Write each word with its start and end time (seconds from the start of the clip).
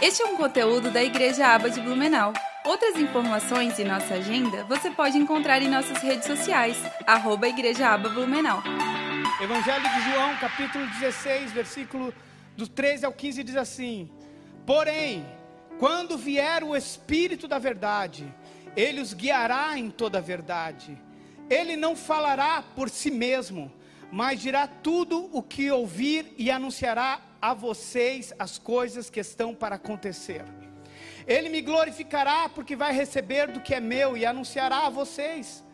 Este 0.00 0.22
é 0.22 0.26
um 0.26 0.36
conteúdo 0.36 0.92
da 0.92 1.02
Igreja 1.02 1.44
Aba 1.48 1.68
de 1.68 1.80
Blumenau. 1.80 2.32
Outras 2.64 2.94
informações 2.94 3.76
e 3.80 3.84
nossa 3.84 4.14
agenda 4.14 4.62
você 4.64 4.92
pode 4.92 5.18
encontrar 5.18 5.60
em 5.60 5.68
nossas 5.68 5.98
redes 5.98 6.24
sociais, 6.24 6.76
arroba 7.04 7.48
Igreja 7.48 7.88
Aba 7.88 8.08
Blumenau. 8.08 8.62
Evangelho 9.42 9.82
de 9.82 10.12
João, 10.12 10.36
capítulo 10.36 10.86
16, 11.00 11.50
versículo 11.50 12.14
do 12.56 12.68
13 12.68 13.06
ao 13.06 13.12
15 13.12 13.42
diz 13.42 13.56
assim: 13.56 14.08
Porém, 14.64 15.26
quando 15.80 16.16
vier 16.16 16.62
o 16.62 16.76
Espírito 16.76 17.48
da 17.48 17.58
verdade, 17.58 18.32
ele 18.76 19.00
os 19.00 19.12
guiará 19.12 19.76
em 19.76 19.90
toda 19.90 20.18
a 20.18 20.22
verdade. 20.22 20.96
Ele 21.50 21.76
não 21.76 21.96
falará 21.96 22.62
por 22.62 22.88
si 22.88 23.10
mesmo, 23.10 23.72
mas 24.12 24.40
dirá 24.40 24.68
tudo 24.68 25.28
o 25.32 25.42
que 25.42 25.68
ouvir 25.72 26.32
e 26.38 26.52
anunciará 26.52 27.20
a 27.40 27.54
vocês 27.54 28.32
as 28.38 28.58
coisas 28.58 29.08
que 29.10 29.20
estão 29.20 29.54
para 29.54 29.76
acontecer. 29.76 30.44
Ele 31.26 31.48
me 31.48 31.60
glorificará 31.60 32.48
porque 32.48 32.74
vai 32.74 32.92
receber 32.92 33.48
do 33.48 33.60
que 33.60 33.74
é 33.74 33.80
meu 33.80 34.16
e 34.16 34.24
anunciará 34.24 34.86
a 34.86 34.90
vocês. 34.90 35.64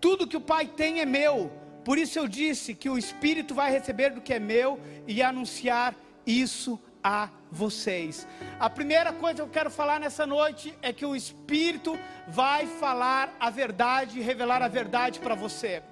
Tudo 0.00 0.26
que 0.26 0.36
o 0.36 0.40
Pai 0.40 0.66
tem 0.66 1.00
é 1.00 1.06
meu. 1.06 1.50
Por 1.84 1.96
isso 1.96 2.18
eu 2.18 2.26
disse 2.26 2.74
que 2.74 2.90
o 2.90 2.98
Espírito 2.98 3.54
vai 3.54 3.70
receber 3.70 4.10
do 4.10 4.20
que 4.20 4.34
é 4.34 4.40
meu 4.40 4.80
e 5.06 5.22
anunciar 5.22 5.94
isso 6.26 6.80
a 7.02 7.30
vocês. 7.52 8.26
A 8.58 8.68
primeira 8.68 9.12
coisa 9.12 9.36
que 9.36 9.42
eu 9.42 9.48
quero 9.48 9.70
falar 9.70 10.00
nessa 10.00 10.26
noite 10.26 10.76
é 10.82 10.92
que 10.92 11.06
o 11.06 11.14
Espírito 11.14 11.96
vai 12.26 12.66
falar 12.66 13.36
a 13.38 13.48
verdade 13.48 14.20
revelar 14.20 14.60
a 14.60 14.68
verdade 14.68 15.20
para 15.20 15.36
você. 15.36 15.82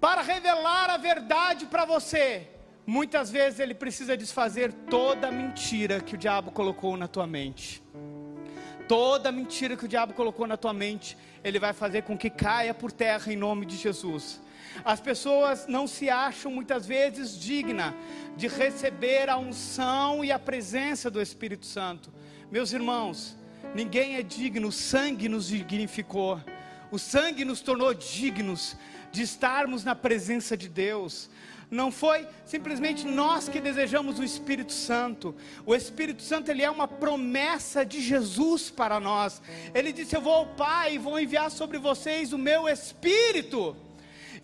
Para 0.00 0.20
revelar 0.20 0.90
a 0.90 0.96
verdade 0.96 1.66
para 1.66 1.84
você, 1.84 2.50
muitas 2.86 3.30
vezes 3.30 3.60
ele 3.60 3.74
precisa 3.74 4.16
desfazer 4.16 4.72
toda 4.72 5.28
a 5.28 5.32
mentira 5.32 6.00
que 6.00 6.14
o 6.14 6.18
diabo 6.18 6.50
colocou 6.50 6.96
na 6.96 7.08
tua 7.08 7.26
mente. 7.26 7.82
Toda 8.86 9.32
mentira 9.32 9.76
que 9.76 9.86
o 9.86 9.88
diabo 9.88 10.12
colocou 10.12 10.46
na 10.46 10.56
tua 10.56 10.74
mente, 10.74 11.16
ele 11.42 11.58
vai 11.58 11.72
fazer 11.72 12.02
com 12.02 12.18
que 12.18 12.28
caia 12.28 12.74
por 12.74 12.92
terra 12.92 13.32
em 13.32 13.36
nome 13.36 13.64
de 13.64 13.76
Jesus. 13.76 14.42
As 14.84 15.00
pessoas 15.00 15.66
não 15.66 15.86
se 15.86 16.10
acham 16.10 16.50
muitas 16.50 16.84
vezes 16.84 17.38
dignas 17.38 17.94
de 18.36 18.48
receber 18.48 19.30
a 19.30 19.38
unção 19.38 20.24
e 20.24 20.30
a 20.30 20.38
presença 20.38 21.10
do 21.10 21.20
Espírito 21.20 21.64
Santo. 21.64 22.12
Meus 22.50 22.72
irmãos, 22.72 23.36
ninguém 23.74 24.16
é 24.16 24.22
digno, 24.22 24.68
o 24.68 24.72
sangue 24.72 25.28
nos 25.28 25.46
dignificou. 25.48 26.40
O 26.90 26.98
sangue 26.98 27.44
nos 27.44 27.60
tornou 27.60 27.94
dignos 27.94 28.76
de 29.10 29.22
estarmos 29.22 29.84
na 29.84 29.94
presença 29.94 30.56
de 30.56 30.68
Deus. 30.68 31.30
Não 31.70 31.90
foi 31.90 32.26
simplesmente 32.44 33.06
nós 33.06 33.48
que 33.48 33.60
desejamos 33.60 34.18
o 34.18 34.24
Espírito 34.24 34.72
Santo. 34.72 35.34
O 35.66 35.74
Espírito 35.74 36.22
Santo 36.22 36.50
ele 36.50 36.62
é 36.62 36.70
uma 36.70 36.86
promessa 36.86 37.84
de 37.84 38.00
Jesus 38.00 38.70
para 38.70 39.00
nós. 39.00 39.42
Ele 39.74 39.92
disse: 39.92 40.14
"Eu 40.14 40.20
vou 40.20 40.32
ao 40.32 40.46
Pai 40.46 40.94
e 40.94 40.98
vou 40.98 41.18
enviar 41.18 41.50
sobre 41.50 41.78
vocês 41.78 42.32
o 42.32 42.38
meu 42.38 42.68
Espírito". 42.68 43.76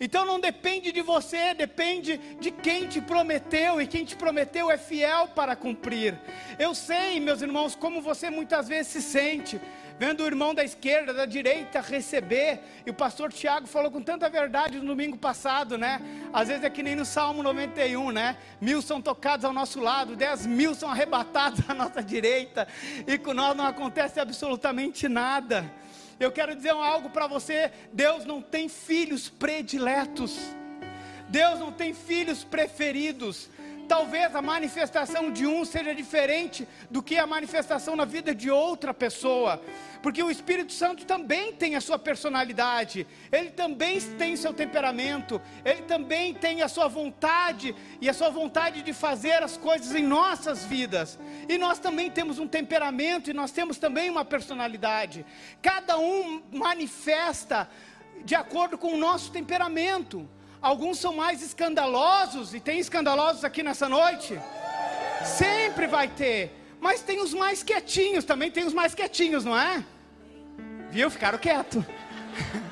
Então 0.03 0.25
não 0.25 0.39
depende 0.39 0.91
de 0.91 1.03
você, 1.03 1.53
depende 1.53 2.17
de 2.39 2.49
quem 2.49 2.87
te 2.87 2.99
prometeu, 2.99 3.79
e 3.79 3.85
quem 3.85 4.03
te 4.03 4.15
prometeu 4.15 4.71
é 4.71 4.75
fiel 4.75 5.27
para 5.27 5.55
cumprir. 5.55 6.19
Eu 6.57 6.73
sei, 6.73 7.19
meus 7.19 7.43
irmãos, 7.43 7.75
como 7.75 8.01
você 8.01 8.31
muitas 8.31 8.67
vezes 8.67 8.91
se 8.93 9.01
sente, 9.03 9.61
vendo 10.01 10.23
o 10.23 10.25
irmão 10.25 10.51
da 10.51 10.63
esquerda, 10.63 11.13
da 11.13 11.27
direita 11.27 11.79
receber, 11.79 12.59
e 12.87 12.89
o 12.89 12.93
pastor 12.93 13.31
Tiago 13.31 13.67
falou 13.67 13.91
com 13.91 14.01
tanta 14.01 14.27
verdade 14.27 14.79
no 14.79 14.85
domingo 14.87 15.15
passado, 15.15 15.77
né? 15.77 16.01
Às 16.33 16.47
vezes 16.47 16.63
é 16.63 16.71
que 16.71 16.81
nem 16.81 16.95
no 16.95 17.05
Salmo 17.05 17.43
91, 17.43 18.09
né? 18.09 18.35
Mil 18.59 18.81
são 18.81 18.99
tocados 18.99 19.45
ao 19.45 19.53
nosso 19.53 19.79
lado, 19.79 20.15
dez 20.15 20.43
mil 20.43 20.73
são 20.73 20.89
arrebatados 20.89 21.61
à 21.69 21.75
nossa 21.75 22.01
direita, 22.01 22.67
e 23.05 23.15
com 23.19 23.31
nós 23.31 23.55
não 23.55 23.63
acontece 23.63 24.19
absolutamente 24.19 25.07
nada. 25.07 25.71
Eu 26.19 26.31
quero 26.31 26.55
dizer 26.55 26.71
algo 26.71 27.11
para 27.11 27.27
você: 27.27 27.71
Deus 27.93 28.25
não 28.25 28.41
tem 28.41 28.67
filhos 28.67 29.29
prediletos, 29.29 30.35
Deus 31.29 31.59
não 31.59 31.71
tem 31.71 31.93
filhos 31.93 32.43
preferidos. 32.43 33.51
Talvez 33.91 34.33
a 34.33 34.41
manifestação 34.41 35.29
de 35.29 35.45
um 35.45 35.65
seja 35.65 35.93
diferente 35.93 36.65
do 36.89 37.03
que 37.03 37.17
a 37.17 37.27
manifestação 37.27 37.93
na 37.93 38.05
vida 38.05 38.33
de 38.33 38.49
outra 38.49 38.93
pessoa, 38.93 39.61
porque 40.01 40.23
o 40.23 40.31
Espírito 40.31 40.71
Santo 40.71 41.05
também 41.05 41.51
tem 41.51 41.75
a 41.75 41.81
sua 41.81 41.99
personalidade, 41.99 43.05
ele 43.29 43.51
também 43.51 43.99
tem 43.99 44.37
seu 44.37 44.53
temperamento, 44.53 45.41
ele 45.65 45.81
também 45.81 46.33
tem 46.33 46.61
a 46.61 46.69
sua 46.69 46.87
vontade 46.87 47.75
e 47.99 48.07
a 48.07 48.13
sua 48.13 48.29
vontade 48.29 48.81
de 48.81 48.93
fazer 48.93 49.43
as 49.43 49.57
coisas 49.57 49.93
em 49.93 50.07
nossas 50.07 50.63
vidas. 50.63 51.19
E 51.49 51.57
nós 51.57 51.77
também 51.77 52.09
temos 52.09 52.39
um 52.39 52.47
temperamento 52.47 53.29
e 53.29 53.33
nós 53.33 53.51
temos 53.51 53.77
também 53.77 54.09
uma 54.09 54.23
personalidade. 54.23 55.25
Cada 55.61 55.99
um 55.99 56.41
manifesta 56.49 57.69
de 58.23 58.35
acordo 58.35 58.77
com 58.77 58.93
o 58.93 58.97
nosso 58.97 59.33
temperamento. 59.33 60.29
Alguns 60.61 60.99
são 60.99 61.15
mais 61.15 61.41
escandalosos, 61.41 62.53
e 62.53 62.59
tem 62.59 62.79
escandalosos 62.79 63.43
aqui 63.43 63.63
nessa 63.63 63.89
noite? 63.89 64.39
Sempre 65.25 65.87
vai 65.87 66.07
ter. 66.07 66.51
Mas 66.79 67.01
tem 67.01 67.19
os 67.19 67.33
mais 67.33 67.63
quietinhos, 67.63 68.23
também 68.23 68.51
tem 68.51 68.65
os 68.65 68.73
mais 68.73 68.93
quietinhos, 68.93 69.43
não 69.43 69.57
é? 69.57 69.83
Viu? 70.91 71.09
Ficaram 71.09 71.39
quietos. 71.39 71.83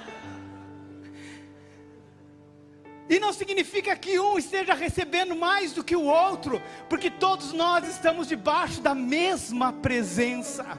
E 3.12 3.20
não 3.20 3.34
significa 3.34 3.96
que 3.96 4.20
um 4.20 4.38
esteja 4.38 4.76
recebendo 4.76 5.36
mais 5.36 5.74
do 5.74 5.84
que 5.84 5.96
o 5.96 6.04
outro, 6.04 6.62
porque 6.88 7.10
todos 7.10 7.54
nós 7.54 7.88
estamos 7.88 8.28
debaixo 8.28 8.82
da 8.82 8.94
mesma 8.94 9.74
presença 9.74 10.78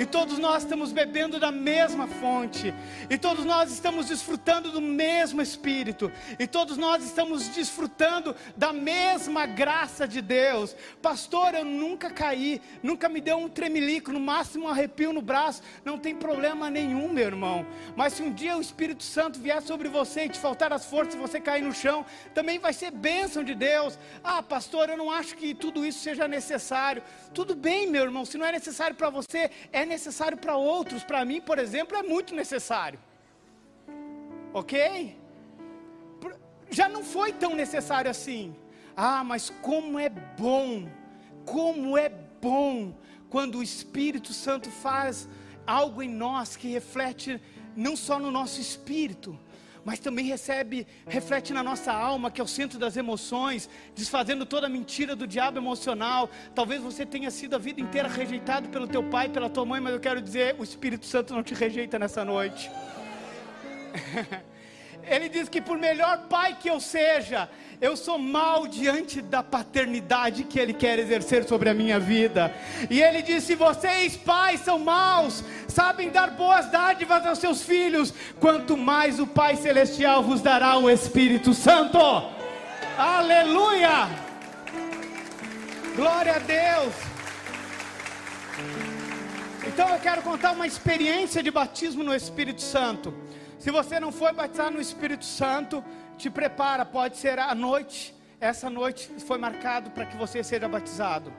e 0.00 0.06
todos 0.06 0.38
nós 0.38 0.62
estamos 0.62 0.92
bebendo 0.92 1.38
da 1.38 1.52
mesma 1.52 2.06
fonte, 2.06 2.72
e 3.10 3.18
todos 3.18 3.44
nós 3.44 3.70
estamos 3.70 4.06
desfrutando 4.06 4.72
do 4.72 4.80
mesmo 4.80 5.42
Espírito, 5.42 6.10
e 6.38 6.46
todos 6.46 6.78
nós 6.78 7.04
estamos 7.04 7.48
desfrutando 7.48 8.34
da 8.56 8.72
mesma 8.72 9.44
graça 9.44 10.08
de 10.08 10.22
Deus. 10.22 10.74
Pastor, 11.02 11.54
eu 11.54 11.66
nunca 11.66 12.08
caí, 12.08 12.62
nunca 12.82 13.10
me 13.10 13.20
deu 13.20 13.36
um 13.36 13.46
tremelico, 13.46 14.10
no 14.10 14.18
máximo 14.18 14.64
um 14.64 14.68
arrepio 14.68 15.12
no 15.12 15.20
braço, 15.20 15.62
não 15.84 15.98
tem 15.98 16.14
problema 16.14 16.70
nenhum, 16.70 17.12
meu 17.12 17.26
irmão. 17.26 17.66
Mas 17.94 18.14
se 18.14 18.22
um 18.22 18.32
dia 18.32 18.56
o 18.56 18.62
Espírito 18.62 19.02
Santo 19.02 19.38
vier 19.38 19.60
sobre 19.60 19.90
você 19.90 20.24
e 20.24 20.28
te 20.30 20.38
faltar 20.38 20.72
as 20.72 20.86
forças 20.86 21.14
e 21.14 21.18
você 21.18 21.38
cair 21.38 21.62
no 21.62 21.74
chão, 21.74 22.06
também 22.32 22.58
vai 22.58 22.72
ser 22.72 22.90
bênção 22.90 23.44
de 23.44 23.54
Deus. 23.54 23.98
Ah, 24.24 24.42
pastor, 24.42 24.88
eu 24.88 24.96
não 24.96 25.10
acho 25.10 25.36
que 25.36 25.54
tudo 25.54 25.84
isso 25.84 25.98
seja 25.98 26.26
necessário. 26.26 27.02
Tudo 27.34 27.54
bem, 27.54 27.86
meu 27.86 28.04
irmão, 28.04 28.24
se 28.24 28.38
não 28.38 28.46
é 28.46 28.52
necessário 28.52 28.96
para 28.96 29.10
você, 29.10 29.50
é 29.70 29.89
necessário 29.94 30.38
para 30.38 30.56
outros. 30.56 31.04
Para 31.10 31.24
mim, 31.24 31.40
por 31.40 31.58
exemplo, 31.58 31.96
é 31.96 32.02
muito 32.02 32.34
necessário. 32.34 32.98
Ok? 34.54 34.74
Já 36.70 36.88
não 36.88 37.02
foi 37.14 37.32
tão 37.32 37.54
necessário 37.54 38.10
assim. 38.10 38.54
Ah, 38.96 39.22
mas 39.30 39.50
como 39.68 39.98
é 39.98 40.08
bom, 40.08 40.88
como 41.44 41.98
é 41.98 42.08
bom 42.08 42.94
quando 43.28 43.58
o 43.58 43.62
Espírito 43.62 44.32
Santo 44.32 44.70
faz 44.70 45.28
algo 45.66 46.02
em 46.02 46.12
nós 46.24 46.56
que 46.56 46.68
reflete 46.68 47.40
não 47.76 47.94
só 47.96 48.18
no 48.18 48.30
nosso 48.30 48.60
espírito, 48.60 49.38
mas 49.90 49.98
também 49.98 50.24
recebe, 50.24 50.86
reflete 51.08 51.52
na 51.52 51.64
nossa 51.64 51.92
alma, 51.92 52.30
que 52.30 52.40
é 52.40 52.44
o 52.44 52.46
centro 52.46 52.78
das 52.78 52.96
emoções, 52.96 53.68
desfazendo 53.92 54.46
toda 54.46 54.68
a 54.68 54.70
mentira 54.70 55.16
do 55.16 55.26
diabo 55.26 55.58
emocional. 55.58 56.30
Talvez 56.54 56.80
você 56.80 57.04
tenha 57.04 57.28
sido 57.28 57.56
a 57.56 57.58
vida 57.58 57.80
inteira 57.80 58.06
rejeitado 58.06 58.68
pelo 58.68 58.86
teu 58.86 59.02
pai, 59.02 59.28
pela 59.28 59.50
tua 59.50 59.66
mãe, 59.66 59.80
mas 59.80 59.92
eu 59.92 59.98
quero 59.98 60.22
dizer, 60.22 60.54
o 60.60 60.62
Espírito 60.62 61.06
Santo 61.06 61.34
não 61.34 61.42
te 61.42 61.54
rejeita 61.54 61.98
nessa 61.98 62.24
noite. 62.24 62.70
Ele 65.06 65.28
diz 65.28 65.48
que 65.48 65.60
por 65.60 65.78
melhor 65.78 66.26
pai 66.28 66.56
que 66.60 66.68
eu 66.68 66.80
seja, 66.80 67.48
eu 67.80 67.96
sou 67.96 68.18
mal 68.18 68.66
diante 68.66 69.22
da 69.22 69.42
paternidade 69.42 70.44
que 70.44 70.58
Ele 70.58 70.72
quer 70.72 70.98
exercer 70.98 71.44
sobre 71.44 71.70
a 71.70 71.74
minha 71.74 71.98
vida. 71.98 72.54
E 72.88 73.02
Ele 73.02 73.22
disse: 73.22 73.54
vocês, 73.54 74.16
pais, 74.16 74.60
são 74.60 74.78
maus, 74.78 75.42
sabem 75.68 76.10
dar 76.10 76.30
boas 76.32 76.70
dádivas 76.70 77.26
aos 77.26 77.38
seus 77.38 77.62
filhos, 77.62 78.12
quanto 78.38 78.76
mais 78.76 79.18
o 79.18 79.26
Pai 79.26 79.56
Celestial 79.56 80.22
vos 80.22 80.40
dará 80.40 80.76
o 80.76 80.90
Espírito 80.90 81.54
Santo. 81.54 81.98
Aleluia! 82.98 84.08
Glória 85.96 86.36
a 86.36 86.38
Deus! 86.38 86.94
Então 89.66 89.88
eu 89.88 90.00
quero 90.00 90.22
contar 90.22 90.52
uma 90.52 90.66
experiência 90.66 91.42
de 91.42 91.50
batismo 91.50 92.02
no 92.02 92.14
Espírito 92.14 92.60
Santo. 92.60 93.14
Se 93.60 93.70
você 93.70 94.00
não 94.00 94.10
foi 94.10 94.32
batizado 94.32 94.70
no 94.70 94.80
Espírito 94.80 95.22
Santo, 95.22 95.84
te 96.16 96.30
prepara, 96.30 96.82
pode 96.82 97.18
ser 97.18 97.38
à 97.38 97.54
noite. 97.54 98.14
Essa 98.40 98.70
noite 98.70 99.10
foi 99.26 99.36
marcado 99.36 99.90
para 99.90 100.06
que 100.06 100.16
você 100.16 100.42
seja 100.42 100.66
batizado. 100.66 101.30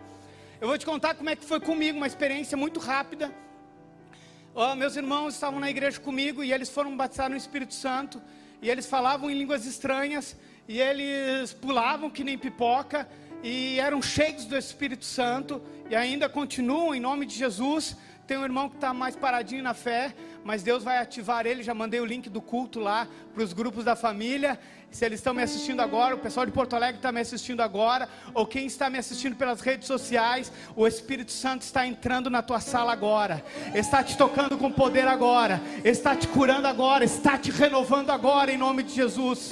Eu 0.61 0.67
vou 0.67 0.77
te 0.77 0.85
contar 0.85 1.15
como 1.15 1.31
é 1.31 1.35
que 1.35 1.43
foi 1.43 1.59
comigo, 1.59 1.97
uma 1.97 2.05
experiência 2.05 2.55
muito 2.55 2.79
rápida. 2.79 3.33
Oh, 4.53 4.75
meus 4.75 4.95
irmãos 4.95 5.33
estavam 5.33 5.59
na 5.59 5.71
igreja 5.71 5.99
comigo 5.99 6.43
e 6.43 6.53
eles 6.53 6.69
foram 6.69 6.95
batizados 6.95 7.31
no 7.31 7.37
Espírito 7.37 7.73
Santo. 7.73 8.21
E 8.61 8.69
eles 8.69 8.85
falavam 8.85 9.27
em 9.27 9.33
línguas 9.33 9.65
estranhas. 9.65 10.37
E 10.67 10.79
eles 10.79 11.53
pulavam 11.53 12.07
que 12.07 12.23
nem 12.23 12.37
pipoca. 12.37 13.09
e 13.43 13.79
eram 13.79 13.99
cheios 13.99 14.45
do 14.45 14.55
Espírito 14.55 15.05
Santo 15.05 15.59
e 15.89 15.95
ainda 15.95 16.29
continuam 16.29 16.93
em 16.93 16.99
nome 16.99 17.25
de 17.25 17.35
Jesus. 17.35 17.97
Tem 18.27 18.37
um 18.37 18.43
irmão 18.43 18.69
que 18.69 18.75
está 18.75 18.93
mais 18.93 19.15
paradinho 19.15 19.63
na 19.63 19.73
fé, 19.73 20.13
mas 20.43 20.63
Deus 20.63 20.83
vai 20.83 20.97
ativar 20.97 21.45
ele. 21.45 21.63
Já 21.63 21.73
mandei 21.73 21.99
o 21.99 22.05
link 22.05 22.29
do 22.29 22.41
culto 22.41 22.79
lá 22.79 23.07
para 23.33 23.43
os 23.43 23.53
grupos 23.53 23.83
da 23.83 23.95
família. 23.95 24.59
Se 24.89 25.05
eles 25.05 25.19
estão 25.19 25.33
me 25.33 25.41
assistindo 25.41 25.79
agora, 25.79 26.15
o 26.15 26.19
pessoal 26.19 26.45
de 26.45 26.51
Porto 26.51 26.75
Alegre 26.75 26.97
está 26.97 27.11
me 27.11 27.21
assistindo 27.21 27.61
agora, 27.61 28.09
ou 28.33 28.45
quem 28.45 28.65
está 28.65 28.89
me 28.89 28.97
assistindo 28.97 29.37
pelas 29.37 29.61
redes 29.61 29.87
sociais, 29.87 30.51
o 30.75 30.85
Espírito 30.85 31.31
Santo 31.31 31.61
está 31.61 31.87
entrando 31.87 32.29
na 32.29 32.41
tua 32.41 32.59
sala 32.59 32.91
agora, 32.91 33.43
está 33.73 34.03
te 34.03 34.17
tocando 34.17 34.57
com 34.57 34.69
poder 34.69 35.07
agora, 35.07 35.61
está 35.85 36.13
te 36.13 36.27
curando 36.27 36.67
agora, 36.67 37.05
está 37.05 37.37
te 37.37 37.51
renovando 37.51 38.09
agora, 38.09 38.51
em 38.51 38.57
nome 38.57 38.83
de 38.83 38.93
Jesus. 38.93 39.51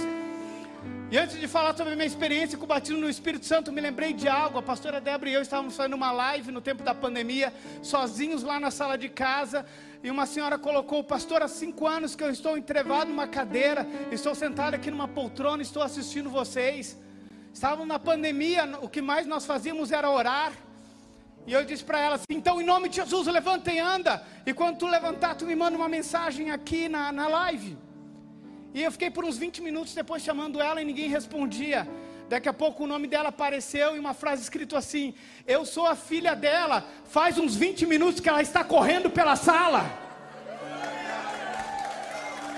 E 1.12 1.18
antes 1.18 1.40
de 1.40 1.48
falar 1.48 1.76
sobre 1.76 1.96
minha 1.96 2.06
experiência 2.06 2.56
com 2.56 2.66
o 2.66 2.68
batismo 2.68 3.02
no 3.02 3.10
Espírito 3.10 3.44
Santo, 3.44 3.72
me 3.72 3.82
lembrei 3.82 4.14
de 4.14 4.28
algo. 4.28 4.60
A 4.60 4.62
pastora 4.62 5.02
Débora 5.02 5.32
e 5.32 5.34
eu 5.34 5.42
estávamos 5.42 5.76
fazendo 5.76 5.96
uma 5.96 6.12
live 6.12 6.52
no 6.52 6.62
tempo 6.62 6.84
da 6.84 6.94
pandemia, 6.94 7.52
sozinhos 7.82 8.44
lá 8.44 8.60
na 8.60 8.70
sala 8.70 8.96
de 8.96 9.10
casa. 9.10 9.66
E 10.04 10.12
uma 10.12 10.28
senhora 10.28 10.56
colocou, 10.60 11.04
pastor, 11.04 11.42
há 11.42 11.48
cinco 11.48 11.88
anos 11.88 12.16
que 12.16 12.24
eu 12.24 12.30
estou 12.30 12.56
entrevado 12.56 13.10
numa 13.10 13.28
cadeira, 13.28 13.88
estou 14.12 14.36
sentado 14.36 14.76
aqui 14.76 14.92
numa 14.92 15.08
poltrona, 15.08 15.64
estou 15.64 15.82
assistindo 15.82 16.30
vocês. 16.30 16.96
Estavam 17.52 17.88
na 17.88 17.98
pandemia, 17.98 18.78
o 18.80 18.88
que 18.88 19.02
mais 19.02 19.26
nós 19.26 19.48
fazíamos 19.48 19.92
era 19.92 20.12
orar. 20.12 20.54
E 21.48 21.54
eu 21.54 21.66
disse 21.66 21.84
para 21.84 22.00
ela 22.00 22.16
assim: 22.18 22.26
então, 22.30 22.62
em 22.62 22.66
nome 22.66 22.88
de 22.88 22.98
Jesus, 22.98 23.26
levanta 23.26 23.74
e 23.74 23.80
anda. 23.80 24.24
E 24.46 24.54
quando 24.54 24.78
tu 24.78 24.86
levantar, 24.86 25.34
tu 25.34 25.48
me 25.48 25.56
manda 25.56 25.76
uma 25.76 25.90
mensagem 25.90 26.52
aqui 26.52 26.88
na, 26.88 27.12
na 27.12 27.28
live. 27.28 27.89
E 28.74 28.84
eu 28.84 28.92
fiquei 28.92 29.10
por 29.10 29.26
uns 29.26 29.38
20 29.38 29.62
minutos 29.62 29.94
depois 29.94 30.22
chamando 30.22 30.62
ela 30.62 30.82
e 30.82 30.86
ninguém 30.86 31.10
respondia. 31.10 31.88
Daqui 32.30 32.48
a 32.48 32.54
pouco 32.54 32.84
o 32.84 32.88
nome 32.88 33.08
dela 33.08 33.30
apareceu 33.30 33.96
e 33.96 34.00
uma 34.00 34.14
frase 34.14 34.44
escrito 34.44 34.78
assim: 34.78 35.16
Eu 35.48 35.66
sou 35.66 35.88
a 35.88 35.96
filha 35.96 36.36
dela. 36.36 36.86
Faz 37.06 37.38
uns 37.40 37.56
20 37.56 37.88
minutos 37.88 38.20
que 38.20 38.30
ela 38.30 38.42
está 38.42 38.64
correndo 38.64 39.10
pela 39.10 39.36
sala. 39.36 39.84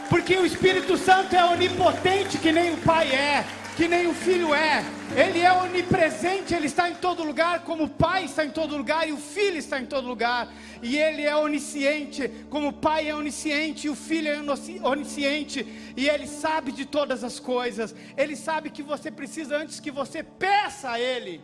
Porque 0.10 0.36
o 0.36 0.46
Espírito 0.46 0.98
Santo 0.98 1.34
é 1.34 1.46
onipotente, 1.46 2.38
que 2.38 2.52
nem 2.52 2.74
o 2.74 2.78
Pai 2.78 3.14
é, 3.14 3.46
que 3.82 3.88
nem 3.88 4.06
o 4.06 4.14
Filho 4.14 4.54
é. 4.54 4.84
Ele 5.18 5.40
é 5.40 5.52
onipresente, 5.52 6.54
ele 6.54 6.68
está 6.68 6.88
em 6.88 6.94
todo 6.94 7.24
lugar, 7.24 7.64
como 7.64 7.86
o 7.86 7.90
Pai 7.90 8.26
está 8.26 8.46
em 8.46 8.52
todo 8.52 8.78
lugar 8.78 9.10
e 9.10 9.12
o 9.12 9.18
Filho 9.18 9.58
está 9.58 9.80
em 9.80 9.88
todo 9.88 10.08
lugar. 10.08 10.54
E 10.84 11.00
ele 11.00 11.24
é 11.24 11.36
onisciente, 11.36 12.30
como 12.48 12.68
o 12.68 12.74
Pai 12.74 13.10
é 13.10 13.16
onisciente 13.16 13.88
e 13.88 13.90
o 13.90 13.96
Filho 13.96 14.28
é 14.28 14.88
onisciente. 14.88 15.66
E 15.98 16.08
ele 16.08 16.28
sabe 16.28 16.72
de 16.72 16.86
todas 16.86 17.24
as 17.24 17.40
coisas. 17.40 17.96
Ele 18.16 18.36
sabe 18.36 18.70
que 18.70 18.84
você 18.84 19.10
precisa 19.10 19.58
antes 19.58 19.80
que 19.80 19.90
você 19.90 20.22
peça 20.22 20.92
a 20.92 21.00
Ele. 21.00 21.42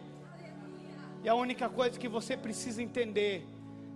E 1.24 1.28
a 1.28 1.34
única 1.34 1.68
coisa 1.68 1.98
que 1.98 2.08
você 2.08 2.38
precisa 2.38 2.84
entender: 2.84 3.48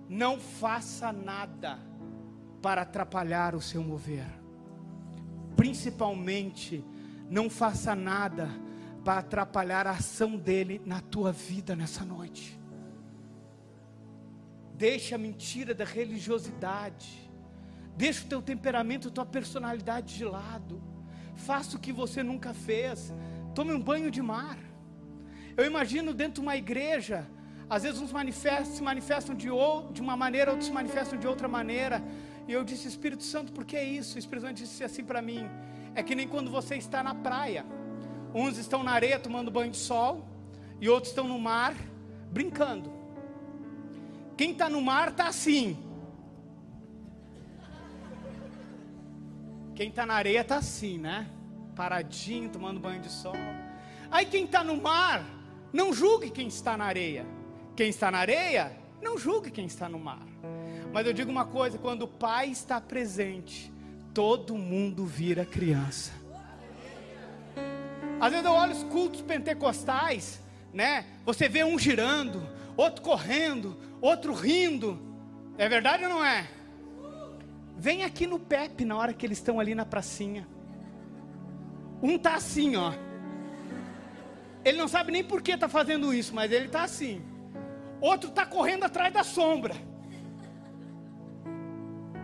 não 0.10 0.40
faça 0.40 1.14
nada 1.14 1.78
para 2.60 2.82
atrapalhar 2.82 3.54
o 3.54 3.62
seu 3.62 3.84
mover. 3.84 4.26
Principalmente, 5.56 6.84
não 7.32 7.50
faça 7.50 7.96
nada 7.96 8.50
para 9.06 9.20
atrapalhar 9.20 9.88
a 9.88 9.92
ação 9.92 10.36
dele 10.36 10.82
na 10.86 11.00
tua 11.00 11.32
vida 11.32 11.78
nessa 11.78 12.04
noite. 12.04 12.60
Deixa 14.76 15.16
a 15.16 15.18
mentira 15.18 15.74
da 15.74 15.86
religiosidade. 15.86 17.32
Deixa 17.96 18.26
o 18.26 18.28
teu 18.28 18.42
temperamento, 18.42 19.08
a 19.08 19.12
tua 19.12 19.26
personalidade 19.26 20.18
de 20.18 20.26
lado. 20.26 20.84
Faça 21.34 21.78
o 21.78 21.80
que 21.80 21.94
você 21.94 22.22
nunca 22.22 22.54
fez. 22.54 23.14
Tome 23.56 23.72
um 23.72 23.82
banho 23.82 24.12
de 24.12 24.22
mar. 24.22 24.58
Eu 25.56 25.66
imagino 25.66 26.14
dentro 26.14 26.36
de 26.36 26.42
uma 26.42 26.58
igreja, 26.58 27.26
às 27.70 27.84
vezes 27.84 28.02
uns 28.02 28.12
manifestam, 28.12 28.76
se 28.76 28.84
manifestam 28.84 29.34
de, 29.34 29.50
ou, 29.50 29.90
de 29.94 30.02
uma 30.02 30.18
maneira, 30.18 30.52
outros 30.52 30.68
se 30.68 30.74
manifestam 30.74 31.18
de 31.18 31.28
outra 31.28 31.48
maneira. 31.48 32.04
E 32.46 32.52
eu 32.52 32.64
disse, 32.66 32.90
Espírito 32.90 33.24
Santo, 33.24 33.54
por 33.54 33.64
que 33.64 33.82
isso? 33.82 34.18
O 34.18 34.20
Espírito 34.20 34.46
Santo 34.48 34.58
disse 34.58 34.84
assim 34.84 35.04
para 35.04 35.22
mim: 35.22 35.50
é 35.96 36.04
que 36.04 36.16
nem 36.16 36.28
quando 36.28 36.50
você 36.50 36.76
está 36.76 37.04
na 37.04 37.14
praia. 37.14 37.66
Uns 38.34 38.58
estão 38.58 38.84
na 38.84 38.92
areia 38.92 39.20
tomando 39.20 39.52
banho 39.52 39.72
de 39.72 39.78
sol, 39.78 40.26
e 40.80 40.90
outros 40.90 41.12
estão 41.12 41.28
no 41.28 41.38
mar 41.38 41.76
brincando. 42.32 42.92
Quem 44.38 44.52
está 44.52 44.70
no 44.70 44.82
mar 44.82 45.10
está 45.10 45.28
assim. 45.28 45.78
Quem 49.76 49.90
está 49.90 50.06
na 50.06 50.16
areia 50.16 50.42
está 50.42 50.58
assim, 50.58 50.98
né? 50.98 51.30
Paradinho, 51.76 52.50
tomando 52.50 52.80
banho 52.80 53.02
de 53.02 53.12
sol. 53.12 53.36
Aí 54.10 54.26
quem 54.26 54.46
está 54.46 54.64
no 54.64 54.78
mar, 54.78 55.24
não 55.72 55.94
julgue 55.94 56.30
quem 56.30 56.48
está 56.48 56.78
na 56.78 56.86
areia. 56.86 57.26
Quem 57.76 57.90
está 57.90 58.12
na 58.12 58.20
areia, 58.20 58.76
não 59.02 59.18
julgue 59.18 59.52
quem 59.52 59.66
está 59.66 59.88
no 59.88 60.00
mar. 60.00 60.26
Mas 60.92 61.06
eu 61.06 61.14
digo 61.14 61.32
uma 61.32 61.46
coisa: 61.46 61.78
quando 61.78 62.04
o 62.04 62.08
Pai 62.08 62.50
está 62.50 62.82
presente, 62.82 63.72
todo 64.14 64.58
mundo 64.58 65.06
vira 65.06 65.46
criança. 65.46 66.12
Às 68.20 68.32
vezes 68.32 68.46
eu 68.46 68.52
olho 68.52 68.72
os 68.72 68.84
cultos 68.84 69.22
pentecostais, 69.22 70.42
né? 70.74 71.06
Você 71.26 71.50
vê 71.50 71.64
um 71.64 71.78
girando, 71.80 72.48
outro 72.78 73.02
correndo, 73.02 73.78
outro 74.00 74.34
rindo. 74.34 75.00
É 75.58 75.68
verdade 75.68 76.04
ou 76.04 76.10
não 76.10 76.24
é? 76.24 76.48
Vem 77.78 78.04
aqui 78.04 78.28
no 78.28 78.38
Pepe 78.38 78.86
na 78.86 78.96
hora 78.96 79.14
que 79.14 79.26
eles 79.26 79.40
estão 79.40 79.60
ali 79.60 79.74
na 79.74 79.86
pracinha. 79.86 80.48
Um 82.02 82.18
tá 82.18 82.36
assim, 82.36 82.76
ó. 82.76 82.94
Ele 84.64 84.78
não 84.78 84.88
sabe 84.88 85.12
nem 85.12 85.24
por 85.24 85.42
que 85.42 85.58
tá 85.58 85.68
fazendo 85.68 86.14
isso, 86.14 86.34
mas 86.36 86.52
ele 86.52 86.68
tá 86.68 86.84
assim. 86.84 87.22
Outro 88.00 88.30
tá 88.30 88.46
correndo 88.46 88.84
atrás 88.84 89.12
da 89.14 89.24
sombra. 89.24 89.76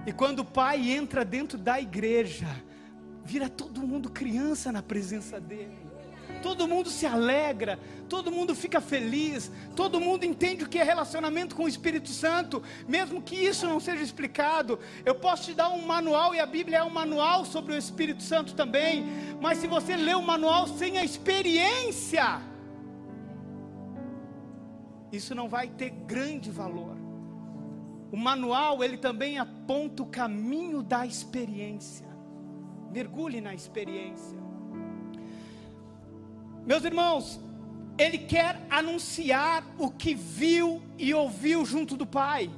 E 0.07 0.12
quando 0.12 0.39
o 0.39 0.45
pai 0.45 0.89
entra 0.89 1.24
dentro 1.24 1.57
da 1.57 1.80
igreja, 1.80 2.48
vira 3.24 3.48
todo 3.48 3.86
mundo 3.86 4.09
criança 4.09 4.71
na 4.71 4.81
presença 4.81 5.39
dele 5.39 5.88
todo 6.42 6.68
mundo 6.68 6.89
se 6.89 7.06
alegra, 7.06 7.80
todo 8.07 8.31
mundo 8.31 8.56
fica 8.56 8.80
feliz, 8.80 9.51
todo 9.75 10.00
mundo 10.00 10.24
entende 10.24 10.63
o 10.63 10.69
que 10.69 10.77
é 10.77 10.83
relacionamento 10.83 11.56
com 11.56 11.63
o 11.63 11.68
Espírito 11.68 12.09
Santo, 12.09 12.63
mesmo 12.88 13.21
que 13.21 13.36
isso 13.36 13.68
não 13.68 13.80
seja 13.80 14.04
explicado. 14.04 14.80
Eu 15.06 15.15
posso 15.15 15.45
te 15.45 15.54
dar 15.54 15.69
um 15.69 15.86
manual, 15.86 16.33
e 16.33 16.39
a 16.39 16.45
Bíblia 16.45 16.80
é 16.80 16.83
um 16.83 16.89
manual 16.89 17.45
sobre 17.45 17.74
o 17.74 17.77
Espírito 17.77 18.24
Santo 18.24 18.54
também, 18.54 19.06
mas 19.42 19.57
se 19.57 19.68
você 19.68 19.95
lê 19.95 20.13
o 20.13 20.21
manual 20.21 20.68
sem 20.68 20.98
a 20.98 21.04
experiência, 21.04 22.42
isso 25.12 25.33
não 25.33 25.48
vai 25.48 25.68
ter 25.68 25.89
grande 25.89 26.51
valor. 26.51 27.06
O 28.11 28.18
manual, 28.18 28.83
ele 28.83 28.97
também 28.97 29.37
aponta 29.37 30.04
o 30.04 30.06
caminho 30.06 30.81
da 30.81 31.06
experiência. 31.06 32.07
Mergulhe 32.92 33.42
na 33.42 33.54
experiência. 33.54 34.37
Meus 36.66 36.83
irmãos, 36.83 37.40
ele 37.97 38.18
quer 38.18 38.66
anunciar 38.69 39.64
o 39.78 39.90
que 39.90 40.14
viu 40.14 40.81
e 40.97 41.14
ouviu 41.14 41.66
junto 41.66 41.97
do 41.97 42.06
Pai, 42.06 42.49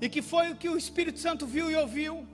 e 0.00 0.08
que 0.08 0.22
foi 0.22 0.50
o 0.50 0.56
que 0.56 0.68
o 0.68 0.76
Espírito 0.76 1.18
Santo 1.18 1.46
viu 1.46 1.70
e 1.70 1.76
ouviu. 1.76 2.26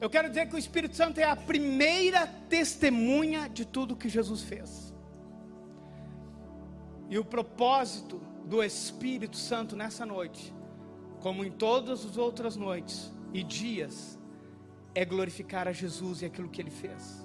Eu 0.00 0.08
quero 0.08 0.28
dizer 0.28 0.48
que 0.48 0.54
o 0.54 0.58
Espírito 0.58 0.96
Santo 0.96 1.18
é 1.18 1.24
a 1.24 1.36
primeira 1.36 2.26
testemunha 2.26 3.48
de 3.48 3.64
tudo 3.64 3.96
que 3.96 4.08
Jesus 4.08 4.42
fez. 4.42 4.94
E 7.08 7.18
o 7.18 7.24
propósito 7.24 8.20
do 8.46 8.62
Espírito 8.62 9.36
Santo 9.36 9.76
nessa 9.76 10.06
noite, 10.06 10.54
como 11.20 11.44
em 11.44 11.50
todas 11.50 12.04
as 12.04 12.16
outras 12.16 12.56
noites 12.56 13.12
e 13.32 13.42
dias, 13.42 14.18
é 14.94 15.04
glorificar 15.04 15.68
a 15.68 15.72
Jesus 15.72 16.22
e 16.22 16.24
aquilo 16.24 16.48
que 16.48 16.60
ele 16.60 16.70
fez. 16.70 17.24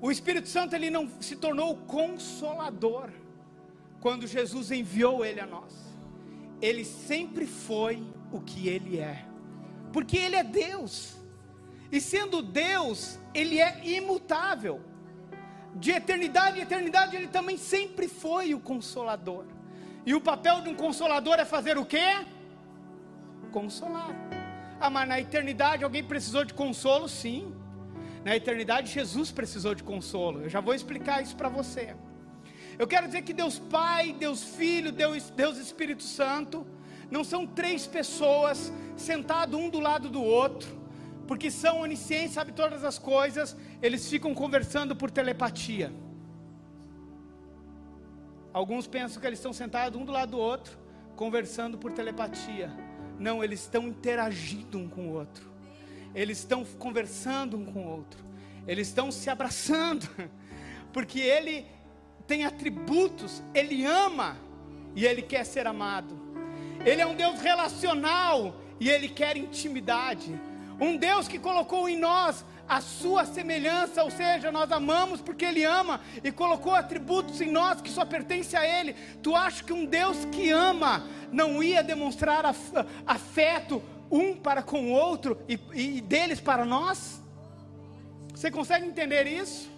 O 0.00 0.10
Espírito 0.10 0.48
Santo 0.48 0.74
ele 0.74 0.90
não 0.90 1.08
se 1.20 1.36
tornou 1.36 1.76
consolador 1.76 3.10
quando 4.00 4.26
Jesus 4.26 4.70
enviou 4.70 5.24
ele 5.24 5.40
a 5.40 5.46
nós. 5.46 5.74
Ele 6.60 6.84
sempre 6.84 7.46
foi 7.46 8.02
o 8.32 8.40
que 8.40 8.68
ele 8.68 8.98
é. 8.98 9.24
Porque 9.92 10.16
ele 10.16 10.36
é 10.36 10.44
Deus. 10.44 11.16
E 11.90 12.00
sendo 12.00 12.42
Deus, 12.42 13.18
ele 13.34 13.60
é 13.60 13.80
imutável. 13.84 14.80
De 15.74 15.90
eternidade 15.90 16.58
em 16.58 16.62
eternidade 16.62 17.16
ele 17.16 17.28
também 17.28 17.56
sempre 17.56 18.08
foi 18.08 18.54
o 18.54 18.60
consolador. 18.60 19.44
E 20.06 20.14
o 20.14 20.20
papel 20.20 20.60
de 20.62 20.68
um 20.68 20.74
consolador 20.74 21.34
é 21.34 21.44
fazer 21.44 21.76
o 21.76 21.84
quê? 21.84 22.24
Consolar. 23.52 24.14
Ah, 24.80 24.90
mas 24.90 25.08
na 25.08 25.20
eternidade 25.20 25.84
alguém 25.84 26.04
precisou 26.04 26.44
de 26.44 26.54
consolo? 26.54 27.08
Sim. 27.08 27.54
Na 28.24 28.36
eternidade, 28.36 28.92
Jesus 28.92 29.30
precisou 29.30 29.74
de 29.74 29.82
consolo. 29.82 30.42
Eu 30.42 30.48
já 30.48 30.60
vou 30.60 30.74
explicar 30.74 31.22
isso 31.22 31.36
para 31.36 31.48
você. 31.48 31.96
Eu 32.78 32.86
quero 32.86 33.06
dizer 33.06 33.22
que 33.22 33.32
Deus 33.32 33.58
Pai, 33.58 34.12
Deus 34.12 34.44
Filho, 34.44 34.92
Deus, 34.92 35.30
Deus 35.30 35.58
Espírito 35.58 36.02
Santo, 36.02 36.66
não 37.10 37.24
são 37.24 37.46
três 37.46 37.86
pessoas 37.86 38.72
sentados 38.96 39.58
um 39.58 39.68
do 39.68 39.80
lado 39.80 40.08
do 40.08 40.22
outro, 40.22 40.68
porque 41.26 41.50
são 41.50 41.80
oniscientes, 41.80 42.34
sabem 42.34 42.54
todas 42.54 42.84
as 42.84 42.98
coisas, 42.98 43.56
eles 43.82 44.08
ficam 44.08 44.34
conversando 44.34 44.94
por 44.94 45.10
telepatia. 45.10 45.92
Alguns 48.52 48.86
pensam 48.86 49.20
que 49.20 49.26
eles 49.26 49.38
estão 49.38 49.52
sentados 49.52 50.00
um 50.00 50.04
do 50.04 50.12
lado 50.12 50.32
do 50.32 50.38
outro, 50.38 50.78
conversando 51.16 51.78
por 51.78 51.92
telepatia. 51.92 52.70
Não, 53.18 53.42
eles 53.42 53.60
estão 53.60 53.88
interagindo 53.88 54.78
um 54.78 54.88
com 54.88 55.08
o 55.08 55.12
outro. 55.12 55.50
Eles 56.14 56.38
estão 56.38 56.64
conversando 56.64 57.56
um 57.56 57.64
com 57.64 57.80
o 57.80 57.90
outro. 57.90 58.24
Eles 58.66 58.88
estão 58.88 59.10
se 59.10 59.28
abraçando. 59.28 60.08
Porque 60.92 61.20
ele 61.20 61.66
tem 62.26 62.44
atributos, 62.44 63.42
ele 63.54 63.84
ama 63.84 64.36
e 64.94 65.04
ele 65.04 65.22
quer 65.22 65.44
ser 65.44 65.66
amado. 65.66 66.18
Ele 66.84 67.00
é 67.00 67.06
um 67.06 67.14
Deus 67.14 67.40
relacional 67.40 68.60
e 68.78 68.88
ele 68.88 69.08
quer 69.08 69.36
intimidade. 69.36 70.38
Um 70.80 70.96
Deus 70.96 71.26
que 71.26 71.38
colocou 71.38 71.88
em 71.88 71.98
nós 71.98 72.44
a 72.68 72.80
sua 72.80 73.24
semelhança, 73.24 74.04
ou 74.04 74.10
seja, 74.10 74.52
nós 74.52 74.70
amamos 74.70 75.20
porque 75.20 75.44
Ele 75.44 75.64
ama 75.64 76.00
e 76.22 76.30
colocou 76.30 76.74
atributos 76.74 77.40
em 77.40 77.50
nós 77.50 77.80
que 77.80 77.90
só 77.90 78.04
pertencem 78.04 78.58
a 78.58 78.66
Ele. 78.66 78.94
Tu 79.22 79.34
acha 79.34 79.64
que 79.64 79.72
um 79.72 79.86
Deus 79.86 80.24
que 80.26 80.50
ama 80.50 81.04
não 81.32 81.62
ia 81.62 81.82
demonstrar 81.82 82.44
afeto 83.06 83.82
um 84.10 84.34
para 84.34 84.62
com 84.62 84.86
o 84.86 84.92
outro 84.92 85.38
e, 85.48 85.58
e 85.72 86.00
deles 86.00 86.40
para 86.40 86.64
nós? 86.64 87.22
Você 88.34 88.50
consegue 88.50 88.86
entender 88.86 89.26
isso? 89.26 89.68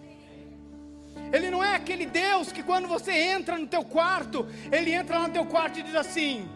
Ele 1.32 1.50
não 1.50 1.62
é 1.62 1.76
aquele 1.76 2.06
Deus 2.06 2.50
que 2.50 2.62
quando 2.62 2.88
você 2.88 3.12
entra 3.12 3.56
no 3.56 3.66
teu 3.66 3.84
quarto, 3.84 4.46
ele 4.72 4.92
entra 4.92 5.18
lá 5.18 5.28
no 5.28 5.32
teu 5.32 5.46
quarto 5.46 5.78
e 5.78 5.82
diz 5.82 5.94
assim: 5.94 6.48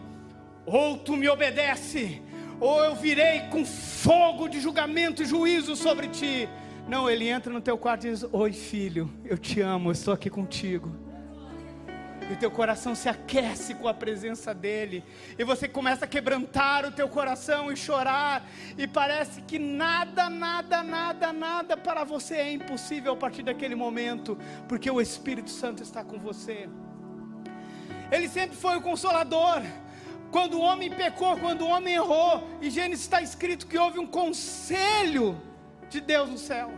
ou 0.65 0.97
tu 0.97 1.15
me 1.15 1.29
obedece, 1.29 2.21
ou 2.59 2.83
eu 2.83 2.95
virei 2.95 3.41
com 3.51 3.65
fogo 3.65 4.47
de 4.47 4.59
julgamento 4.59 5.23
e 5.23 5.25
juízo 5.25 5.75
sobre 5.75 6.07
ti. 6.07 6.47
Não, 6.87 7.09
ele 7.09 7.27
entra 7.27 7.51
no 7.51 7.61
teu 7.61 7.77
quarto 7.77 8.07
e 8.07 8.11
diz: 8.11 8.25
Oi, 8.31 8.53
filho, 8.53 9.11
eu 9.23 9.37
te 9.37 9.61
amo, 9.61 9.89
eu 9.89 9.93
estou 9.93 10.13
aqui 10.13 10.29
contigo. 10.29 11.05
E 12.29 12.33
o 12.33 12.37
teu 12.37 12.49
coração 12.49 12.95
se 12.95 13.07
aquece 13.07 13.75
com 13.75 13.87
a 13.87 13.93
presença 13.93 14.53
dele. 14.53 15.03
E 15.37 15.43
você 15.43 15.67
começa 15.67 16.05
a 16.05 16.07
quebrantar 16.07 16.85
o 16.85 16.91
teu 16.91 17.07
coração 17.07 17.71
e 17.71 17.77
chorar. 17.77 18.43
E 18.77 18.87
parece 18.87 19.41
que 19.43 19.59
nada, 19.59 20.27
nada, 20.27 20.81
nada, 20.81 21.31
nada 21.31 21.77
para 21.77 22.03
você 22.03 22.35
é 22.35 22.51
impossível 22.51 23.13
a 23.13 23.15
partir 23.15 23.43
daquele 23.43 23.75
momento. 23.75 24.37
Porque 24.67 24.89
o 24.89 24.99
Espírito 24.99 25.51
Santo 25.51 25.83
está 25.83 26.03
com 26.03 26.17
você. 26.17 26.67
Ele 28.11 28.27
sempre 28.27 28.57
foi 28.57 28.77
o 28.77 28.81
consolador. 28.81 29.61
Quando 30.35 30.55
o 30.55 30.63
homem 30.69 30.89
pecou, 30.89 31.37
quando 31.37 31.61
o 31.61 31.69
homem 31.73 31.93
errou, 31.93 32.45
em 32.61 32.69
Gênesis 32.69 33.05
está 33.05 33.21
escrito 33.21 33.67
que 33.67 33.77
houve 33.77 33.99
um 33.99 34.05
conselho 34.05 35.41
de 35.89 36.01
Deus 36.01 36.29
no 36.29 36.37
céu. 36.37 36.71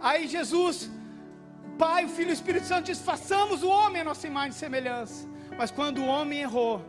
Aí 0.00 0.26
Jesus, 0.26 0.90
Pai, 1.76 2.06
o 2.06 2.08
Filho 2.08 2.30
e 2.30 2.32
o 2.32 2.38
Espírito 2.40 2.64
Santo 2.64 2.86
diz: 2.86 2.98
façamos 2.98 3.62
o 3.62 3.68
homem 3.68 4.00
a 4.00 4.04
nossa 4.06 4.26
imagem 4.26 4.52
e 4.52 4.54
semelhança. 4.54 5.28
Mas 5.58 5.70
quando 5.70 5.98
o 5.98 6.06
homem 6.06 6.38
errou, 6.40 6.82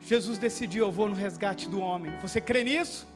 Jesus 0.00 0.36
decidiu: 0.36 0.86
eu 0.86 0.90
vou 0.90 1.08
no 1.08 1.14
resgate 1.14 1.68
do 1.68 1.80
homem. 1.80 2.12
Você 2.22 2.40
crê 2.40 2.64
nisso? 2.64 3.06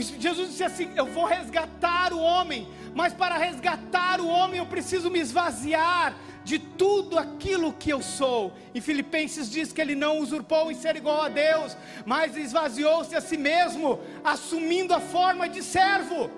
Jesus 0.00 0.50
disse 0.50 0.64
assim: 0.64 0.90
Eu 0.96 1.06
vou 1.06 1.24
resgatar 1.24 2.12
o 2.12 2.20
homem, 2.20 2.68
mas 2.94 3.12
para 3.12 3.36
resgatar 3.36 4.20
o 4.20 4.28
homem 4.28 4.58
eu 4.58 4.66
preciso 4.66 5.10
me 5.10 5.18
esvaziar 5.18 6.14
de 6.44 6.58
tudo 6.58 7.18
aquilo 7.18 7.72
que 7.72 7.90
eu 7.90 8.02
sou. 8.02 8.52
Em 8.74 8.80
Filipenses 8.80 9.50
diz 9.50 9.72
que 9.72 9.80
ele 9.80 9.94
não 9.94 10.18
usurpou 10.18 10.70
em 10.70 10.74
ser 10.74 10.96
igual 10.96 11.22
a 11.22 11.28
Deus, 11.28 11.76
mas 12.04 12.36
esvaziou-se 12.36 13.14
a 13.14 13.20
si 13.20 13.36
mesmo, 13.36 14.00
assumindo 14.24 14.94
a 14.94 15.00
forma 15.00 15.48
de 15.48 15.62
servo. 15.62 16.30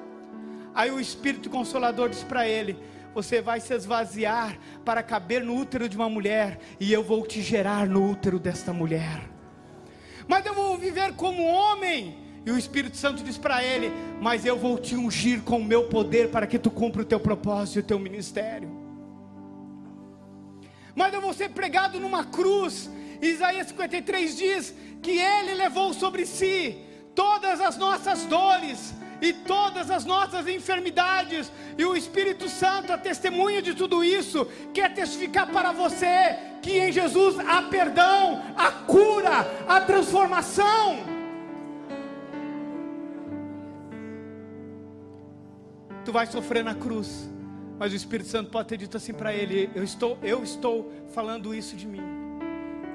Aí 0.75 0.91
o 0.91 1.01
Espírito 1.01 1.49
Consolador 1.49 2.09
diz 2.09 2.23
para 2.23 2.47
ele: 2.47 2.77
Você 3.15 3.41
vai 3.41 3.61
se 3.61 3.73
esvaziar 3.75 4.59
para 4.85 5.03
caber 5.03 5.43
no 5.43 5.57
útero 5.57 5.89
de 5.89 5.97
uma 5.97 6.09
mulher, 6.09 6.59
e 6.79 6.93
eu 6.93 7.03
vou 7.03 7.27
te 7.27 7.41
gerar 7.43 7.87
no 7.87 8.11
útero 8.11 8.39
desta 8.39 8.73
mulher. 8.73 9.23
Mas 10.27 10.45
eu 10.45 10.55
vou 10.55 10.77
viver 10.77 11.15
como 11.15 11.45
homem. 11.45 12.23
E 12.47 12.51
o 12.51 12.59
Espírito 12.59 12.99
Santo 12.99 13.23
diz 13.23 13.39
para 13.39 13.65
ele: 13.65 13.91
Mas 14.21 14.45
eu 14.45 14.59
vou 14.59 14.77
te 14.79 14.95
ungir 14.95 15.43
com 15.43 15.59
o 15.59 15.65
meu 15.65 15.85
poder 15.85 16.29
para 16.29 16.47
que 16.47 16.59
tu 16.59 16.71
cumpra 16.71 17.01
o 17.01 17.05
teu 17.05 17.19
propósito 17.19 17.77
e 17.77 17.81
o 17.81 17.85
teu 17.85 17.99
ministério 17.99 18.84
mas 20.95 21.13
eu 21.13 21.21
vou 21.21 21.33
ser 21.33 21.51
pregado 21.51 21.99
numa 21.99 22.25
cruz. 22.25 22.91
Isaías 23.21 23.69
53 23.69 24.37
diz 24.37 24.75
que 25.03 25.19
ele 25.19 25.55
levou 25.55 25.93
sobre 25.93 26.25
si 26.27 26.79
todas 27.15 27.61
as 27.61 27.77
nossas 27.77 28.25
dores 28.25 28.95
e 29.21 29.33
todas 29.33 29.91
as 29.91 30.05
nossas 30.05 30.47
enfermidades, 30.47 31.51
e 31.79 31.85
o 31.85 31.97
Espírito 31.97 32.49
Santo, 32.49 32.93
a 32.93 32.99
testemunha 32.99 33.63
de 33.63 33.75
tudo 33.75 34.05
isso, 34.05 34.47
quer 34.75 34.93
testificar 34.93 35.47
para 35.47 35.73
você 35.73 36.37
que 36.61 36.79
em 36.79 36.93
Jesus 36.93 37.39
há 37.39 37.63
perdão, 37.63 38.43
a 38.57 38.71
cura, 38.71 39.47
a 39.67 39.81
transformação. 39.81 40.99
Tu 46.05 46.13
vai 46.13 46.27
sofrer 46.27 46.63
na 46.63 46.75
cruz 46.75 47.34
mas 47.79 47.93
o 47.93 47.97
Espírito 47.97 48.29
Santo 48.29 48.51
pode 48.51 48.69
ter 48.69 48.77
dito 48.77 48.97
assim 48.97 49.13
para 49.13 49.33
ele: 49.33 49.71
eu 49.75 49.83
estou, 49.83 50.19
eu 50.23 50.43
estou 50.43 50.93
falando 51.09 51.55
isso 51.55 51.77
de 51.77 51.87
mim, 51.87 52.03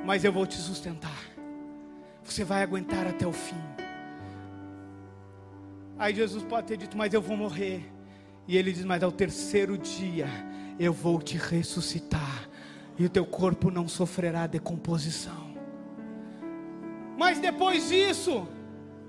mas 0.05 0.23
eu 0.23 0.31
vou 0.31 0.45
te 0.45 0.57
sustentar. 0.57 1.29
Você 2.23 2.43
vai 2.43 2.61
aguentar 2.63 3.07
até 3.07 3.25
o 3.25 3.33
fim. 3.33 3.61
Aí 5.97 6.15
Jesus 6.15 6.43
pode 6.43 6.67
ter 6.67 6.77
dito: 6.77 6.97
mas 6.97 7.13
eu 7.13 7.21
vou 7.21 7.35
morrer. 7.35 7.91
E 8.47 8.57
ele 8.57 8.71
diz: 8.71 8.85
mas 8.85 9.03
ao 9.03 9.11
terceiro 9.11 9.77
dia 9.77 10.27
eu 10.79 10.93
vou 10.93 11.21
te 11.21 11.37
ressuscitar 11.37 12.49
e 12.97 13.05
o 13.05 13.09
teu 13.09 13.25
corpo 13.25 13.69
não 13.69 13.87
sofrerá 13.87 14.47
decomposição. 14.47 15.55
Mas 17.17 17.39
depois 17.39 17.89
disso, 17.89 18.47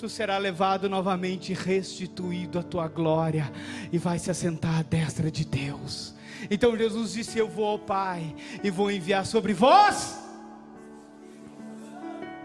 tu 0.00 0.08
será 0.08 0.38
levado 0.38 0.88
novamente 0.88 1.52
restituído 1.52 2.58
à 2.58 2.62
tua 2.62 2.88
glória 2.88 3.52
e 3.92 3.98
vai 3.98 4.18
se 4.18 4.30
assentar 4.30 4.78
à 4.78 4.82
destra 4.82 5.30
de 5.30 5.44
Deus. 5.44 6.14
Então 6.50 6.74
Jesus 6.74 7.12
disse: 7.12 7.38
Eu 7.38 7.46
vou 7.46 7.66
ao 7.66 7.78
Pai 7.78 8.34
e 8.64 8.70
vou 8.70 8.90
enviar 8.90 9.26
sobre 9.26 9.52
vós 9.52 10.18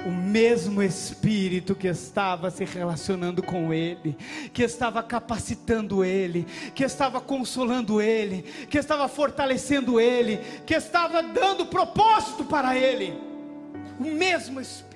o 0.06 0.12
mesmo 0.12 0.84
Espírito 0.84 1.74
que 1.74 1.88
estava 1.88 2.52
se 2.52 2.66
relacionando 2.66 3.42
com 3.42 3.74
Ele, 3.74 4.18
que 4.52 4.62
estava 4.62 5.02
capacitando 5.02 6.04
Ele, 6.04 6.46
que 6.76 6.84
estava 6.84 7.22
consolando 7.22 8.02
Ele, 8.02 8.44
que 8.70 8.78
estava 8.78 9.08
fortalecendo 9.08 9.98
Ele, 9.98 10.42
que 10.66 10.74
estava 10.74 11.24
dando 11.24 11.66
propósito 11.68 12.44
para 12.44 12.78
Ele. 12.78 13.14
O 13.98 14.04
mesmo 14.04 14.60
Espírito 14.60 14.95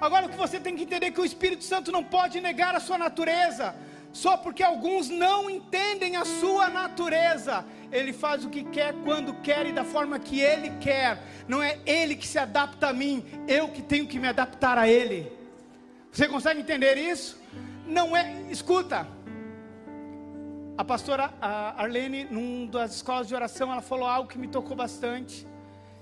Agora 0.00 0.26
o 0.26 0.28
que 0.30 0.36
você 0.36 0.58
tem 0.58 0.74
que 0.74 0.84
entender 0.84 1.06
é 1.06 1.10
que 1.10 1.20
o 1.20 1.24
Espírito 1.24 1.62
Santo 1.62 1.92
não 1.92 2.02
pode 2.02 2.40
negar 2.40 2.74
a 2.74 2.80
sua 2.80 2.96
natureza, 2.96 3.74
só 4.12 4.36
porque 4.36 4.62
alguns 4.62 5.10
não 5.10 5.50
entendem 5.50 6.16
a 6.16 6.24
sua 6.24 6.70
natureza. 6.70 7.64
Ele 7.92 8.12
faz 8.12 8.44
o 8.44 8.48
que 8.48 8.64
quer, 8.64 8.94
quando 9.04 9.34
quer 9.34 9.66
e 9.66 9.72
da 9.72 9.84
forma 9.84 10.18
que 10.18 10.40
ele 10.40 10.70
quer. 10.80 11.22
Não 11.46 11.62
é 11.62 11.78
ele 11.84 12.16
que 12.16 12.26
se 12.26 12.38
adapta 12.38 12.88
a 12.88 12.92
mim, 12.94 13.24
eu 13.46 13.68
que 13.68 13.82
tenho 13.82 14.06
que 14.06 14.18
me 14.18 14.26
adaptar 14.26 14.78
a 14.78 14.88
ele. 14.88 15.30
Você 16.10 16.26
consegue 16.26 16.60
entender 16.60 16.96
isso? 16.96 17.38
Não 17.86 18.16
é, 18.16 18.42
escuta. 18.48 19.06
A 20.78 20.84
pastora 20.84 21.34
Arlene, 21.42 22.24
num 22.24 22.66
das 22.66 22.94
escolas 22.94 23.28
de 23.28 23.34
oração, 23.34 23.70
ela 23.70 23.82
falou 23.82 24.08
algo 24.08 24.30
que 24.30 24.38
me 24.38 24.48
tocou 24.48 24.74
bastante. 24.74 25.46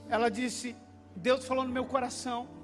Ela 0.09 0.31
disse: 0.31 0.77
Deus 1.17 1.45
falou 1.45 1.65
no 1.65 1.73
meu 1.73 1.85
coração 1.85 2.58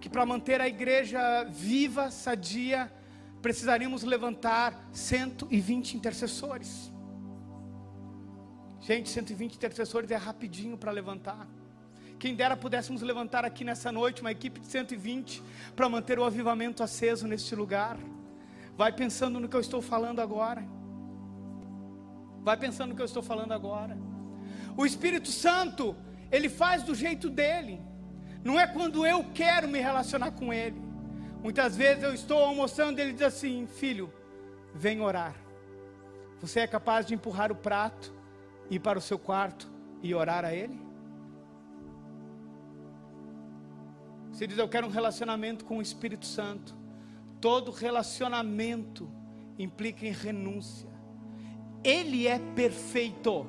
que 0.00 0.08
para 0.08 0.24
manter 0.24 0.60
a 0.60 0.68
igreja 0.68 1.44
viva, 1.44 2.10
sadia, 2.10 2.92
precisaríamos 3.42 4.02
levantar 4.02 4.88
120 4.92 5.96
intercessores. 5.96 6.92
Gente, 8.80 9.08
120 9.08 9.56
intercessores 9.56 10.10
é 10.10 10.16
rapidinho 10.16 10.78
para 10.78 10.90
levantar. 10.90 11.46
Quem 12.18 12.34
dera 12.34 12.56
pudéssemos 12.56 13.02
levantar 13.02 13.44
aqui 13.44 13.64
nessa 13.64 13.92
noite 13.92 14.20
uma 14.20 14.32
equipe 14.32 14.60
de 14.60 14.66
120 14.66 15.42
para 15.76 15.88
manter 15.88 16.18
o 16.18 16.24
avivamento 16.24 16.82
aceso 16.82 17.28
neste 17.28 17.54
lugar. 17.54 17.96
Vai 18.76 18.92
pensando 18.92 19.38
no 19.38 19.48
que 19.48 19.54
eu 19.54 19.60
estou 19.60 19.80
falando 19.80 20.20
agora. 20.20 20.64
Vai 22.42 22.56
pensando 22.56 22.90
no 22.90 22.96
que 22.96 23.02
eu 23.02 23.06
estou 23.06 23.22
falando 23.22 23.52
agora. 23.52 23.96
O 24.76 24.86
Espírito 24.86 25.30
Santo, 25.30 25.94
ele 26.30 26.48
faz 26.48 26.82
do 26.82 26.94
jeito 26.94 27.28
dele. 27.28 27.80
Não 28.44 28.58
é 28.58 28.66
quando 28.66 29.06
eu 29.06 29.24
quero 29.34 29.68
me 29.68 29.80
relacionar 29.80 30.32
com 30.32 30.52
Ele. 30.52 30.80
Muitas 31.42 31.76
vezes 31.76 32.02
eu 32.02 32.12
estou 32.12 32.38
almoçando 32.44 32.98
e 32.98 33.02
Ele 33.02 33.12
diz 33.12 33.22
assim: 33.22 33.66
Filho, 33.66 34.12
vem 34.74 35.00
orar. 35.00 35.34
Você 36.40 36.60
é 36.60 36.66
capaz 36.66 37.06
de 37.06 37.14
empurrar 37.14 37.50
o 37.50 37.56
prato, 37.56 38.14
ir 38.70 38.78
para 38.78 38.98
o 38.98 39.02
seu 39.02 39.18
quarto 39.18 39.70
e 40.02 40.14
orar 40.14 40.44
a 40.44 40.54
Ele? 40.54 40.78
Você 44.32 44.46
diz: 44.46 44.58
Eu 44.58 44.68
quero 44.68 44.86
um 44.86 44.90
relacionamento 44.90 45.64
com 45.64 45.78
o 45.78 45.82
Espírito 45.82 46.26
Santo. 46.26 46.76
Todo 47.40 47.70
relacionamento 47.70 49.10
implica 49.58 50.06
em 50.06 50.12
renúncia. 50.12 50.88
Ele 51.82 52.26
é 52.26 52.38
perfeito, 52.54 53.46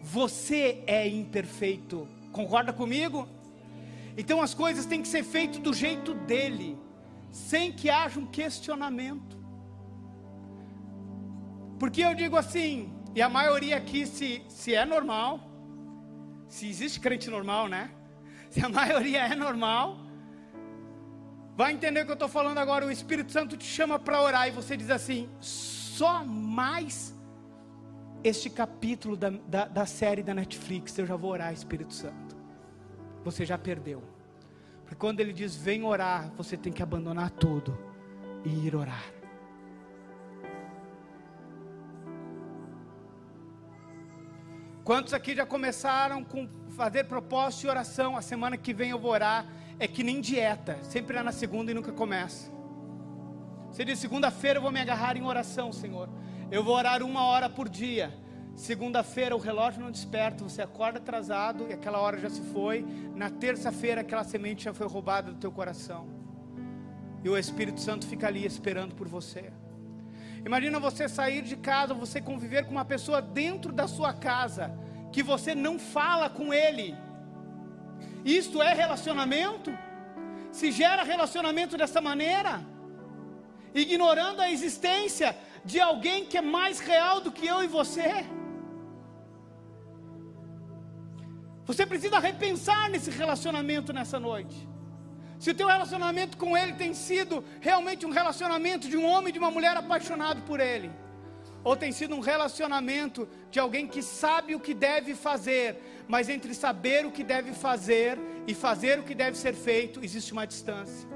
você 0.00 0.82
é 0.86 1.08
imperfeito. 1.08 2.06
Concorda 2.32 2.72
comigo? 2.72 3.28
Então 4.20 4.42
as 4.42 4.52
coisas 4.52 4.84
têm 4.84 5.00
que 5.00 5.08
ser 5.08 5.22
feitas 5.24 5.60
do 5.66 5.72
jeito 5.72 6.12
dele, 6.30 6.78
sem 7.30 7.72
que 7.72 7.88
haja 7.88 8.20
um 8.20 8.26
questionamento. 8.26 9.34
Porque 11.78 12.02
eu 12.02 12.14
digo 12.14 12.36
assim, 12.36 12.92
e 13.14 13.22
a 13.22 13.30
maioria 13.30 13.78
aqui, 13.78 14.06
se, 14.06 14.42
se 14.46 14.74
é 14.74 14.84
normal, 14.84 15.40
se 16.48 16.68
existe 16.68 17.00
crente 17.00 17.30
normal, 17.30 17.66
né? 17.66 17.90
Se 18.50 18.60
a 18.64 18.68
maioria 18.68 19.20
é 19.20 19.34
normal, 19.36 19.96
vai 21.56 21.72
entender 21.72 22.00
o 22.00 22.04
que 22.04 22.10
eu 22.10 22.20
estou 22.20 22.28
falando 22.28 22.58
agora. 22.58 22.84
O 22.84 22.90
Espírito 22.90 23.30
Santo 23.30 23.56
te 23.56 23.64
chama 23.64 23.96
para 23.96 24.20
orar 24.20 24.48
e 24.48 24.50
você 24.50 24.76
diz 24.76 24.90
assim: 24.90 25.28
só 25.40 26.24
mais 26.24 27.14
este 28.24 28.50
capítulo 28.50 29.16
da, 29.16 29.30
da, 29.30 29.64
da 29.66 29.86
série 29.86 30.24
da 30.24 30.34
Netflix, 30.34 30.98
eu 30.98 31.06
já 31.06 31.14
vou 31.14 31.30
orar, 31.30 31.52
Espírito 31.52 31.94
Santo. 31.94 32.36
Você 33.22 33.46
já 33.46 33.56
perdeu. 33.56 34.09
Porque 34.90 34.98
quando 34.98 35.20
ele 35.20 35.32
diz 35.32 35.54
vem 35.54 35.84
orar, 35.84 36.32
você 36.36 36.56
tem 36.56 36.72
que 36.72 36.82
abandonar 36.82 37.30
tudo 37.30 37.78
e 38.44 38.66
ir 38.66 38.74
orar. 38.74 39.04
Quantos 44.82 45.14
aqui 45.14 45.32
já 45.32 45.46
começaram 45.46 46.24
com 46.24 46.48
fazer 46.70 47.04
propósito 47.04 47.66
e 47.66 47.68
oração? 47.68 48.16
A 48.16 48.20
semana 48.20 48.56
que 48.56 48.74
vem 48.74 48.90
eu 48.90 48.98
vou 48.98 49.12
orar. 49.12 49.46
É 49.78 49.86
que 49.86 50.02
nem 50.02 50.20
dieta, 50.20 50.82
sempre 50.82 51.16
é 51.16 51.22
na 51.22 51.30
segunda 51.30 51.70
e 51.70 51.74
nunca 51.74 51.92
começa. 51.92 52.50
Você 53.70 53.84
diz: 53.84 53.96
segunda-feira 53.96 54.58
eu 54.58 54.62
vou 54.62 54.72
me 54.72 54.80
agarrar 54.80 55.16
em 55.16 55.22
oração, 55.22 55.72
Senhor. 55.72 56.08
Eu 56.50 56.64
vou 56.64 56.74
orar 56.74 57.00
uma 57.04 57.24
hora 57.26 57.48
por 57.48 57.68
dia. 57.68 58.12
Segunda-feira 58.60 59.34
o 59.34 59.38
relógio 59.38 59.80
não 59.80 59.90
desperta, 59.90 60.44
você 60.44 60.60
acorda 60.60 60.98
atrasado 60.98 61.66
e 61.70 61.72
aquela 61.72 61.98
hora 61.98 62.18
já 62.18 62.28
se 62.28 62.42
foi. 62.52 62.84
Na 63.16 63.30
terça-feira 63.30 64.02
aquela 64.02 64.22
semente 64.22 64.64
já 64.64 64.74
foi 64.74 64.86
roubada 64.86 65.32
do 65.32 65.38
teu 65.38 65.50
coração. 65.50 66.06
E 67.24 67.28
o 67.30 67.38
Espírito 67.38 67.80
Santo 67.80 68.06
fica 68.06 68.26
ali 68.26 68.44
esperando 68.44 68.94
por 68.94 69.08
você. 69.08 69.50
Imagina 70.44 70.78
você 70.78 71.08
sair 71.08 71.40
de 71.40 71.56
casa, 71.56 71.94
você 71.94 72.20
conviver 72.20 72.66
com 72.66 72.72
uma 72.72 72.84
pessoa 72.84 73.22
dentro 73.22 73.72
da 73.72 73.88
sua 73.88 74.12
casa, 74.12 74.70
que 75.10 75.22
você 75.22 75.54
não 75.54 75.78
fala 75.78 76.28
com 76.28 76.52
ele. 76.52 76.94
Isto 78.22 78.60
é 78.60 78.74
relacionamento? 78.74 79.72
Se 80.52 80.70
gera 80.70 81.02
relacionamento 81.02 81.78
dessa 81.78 82.02
maneira, 82.02 82.60
ignorando 83.74 84.42
a 84.42 84.50
existência 84.50 85.34
de 85.64 85.80
alguém 85.80 86.26
que 86.26 86.36
é 86.36 86.42
mais 86.42 86.78
real 86.78 87.22
do 87.22 87.32
que 87.32 87.46
eu 87.46 87.64
e 87.64 87.66
você. 87.66 88.26
Você 91.66 91.86
precisa 91.86 92.18
repensar 92.18 92.88
nesse 92.90 93.10
relacionamento 93.10 93.92
nessa 93.92 94.18
noite. 94.18 94.68
Se 95.38 95.50
o 95.50 95.54
teu 95.54 95.68
relacionamento 95.68 96.36
com 96.36 96.56
ele 96.56 96.74
tem 96.74 96.92
sido 96.92 97.42
realmente 97.60 98.04
um 98.04 98.10
relacionamento 98.10 98.88
de 98.88 98.96
um 98.96 99.06
homem 99.06 99.30
e 99.30 99.32
de 99.32 99.38
uma 99.38 99.50
mulher 99.50 99.76
apaixonado 99.76 100.42
por 100.42 100.60
ele, 100.60 100.90
ou 101.62 101.76
tem 101.76 101.92
sido 101.92 102.14
um 102.14 102.20
relacionamento 102.20 103.28
de 103.50 103.58
alguém 103.58 103.86
que 103.86 104.02
sabe 104.02 104.54
o 104.54 104.60
que 104.60 104.74
deve 104.74 105.14
fazer, 105.14 106.04
mas 106.08 106.28
entre 106.28 106.54
saber 106.54 107.06
o 107.06 107.10
que 107.10 107.22
deve 107.22 107.52
fazer 107.52 108.18
e 108.46 108.54
fazer 108.54 108.98
o 108.98 109.02
que 109.02 109.14
deve 109.14 109.36
ser 109.36 109.54
feito, 109.54 110.04
existe 110.04 110.32
uma 110.32 110.46
distância. 110.46 111.08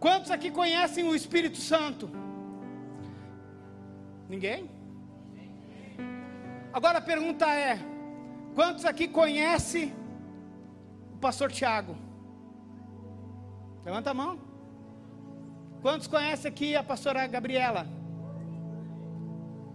Quantos 0.00 0.30
aqui 0.30 0.50
conhecem 0.50 1.04
o 1.04 1.14
Espírito 1.14 1.58
Santo? 1.58 2.10
Ninguém? 4.28 4.70
Agora 6.72 6.98
a 6.98 7.00
pergunta 7.00 7.46
é: 7.46 7.78
quantos 8.58 8.84
aqui 8.84 9.06
conhecem 9.06 9.94
o 11.14 11.18
pastor 11.18 11.48
Tiago? 11.52 11.94
Levanta 13.84 14.10
a 14.10 14.14
mão. 14.14 14.36
Quantos 15.80 16.08
conhecem 16.08 16.48
aqui 16.48 16.74
a 16.74 16.82
pastora 16.82 17.24
Gabriela? 17.28 17.86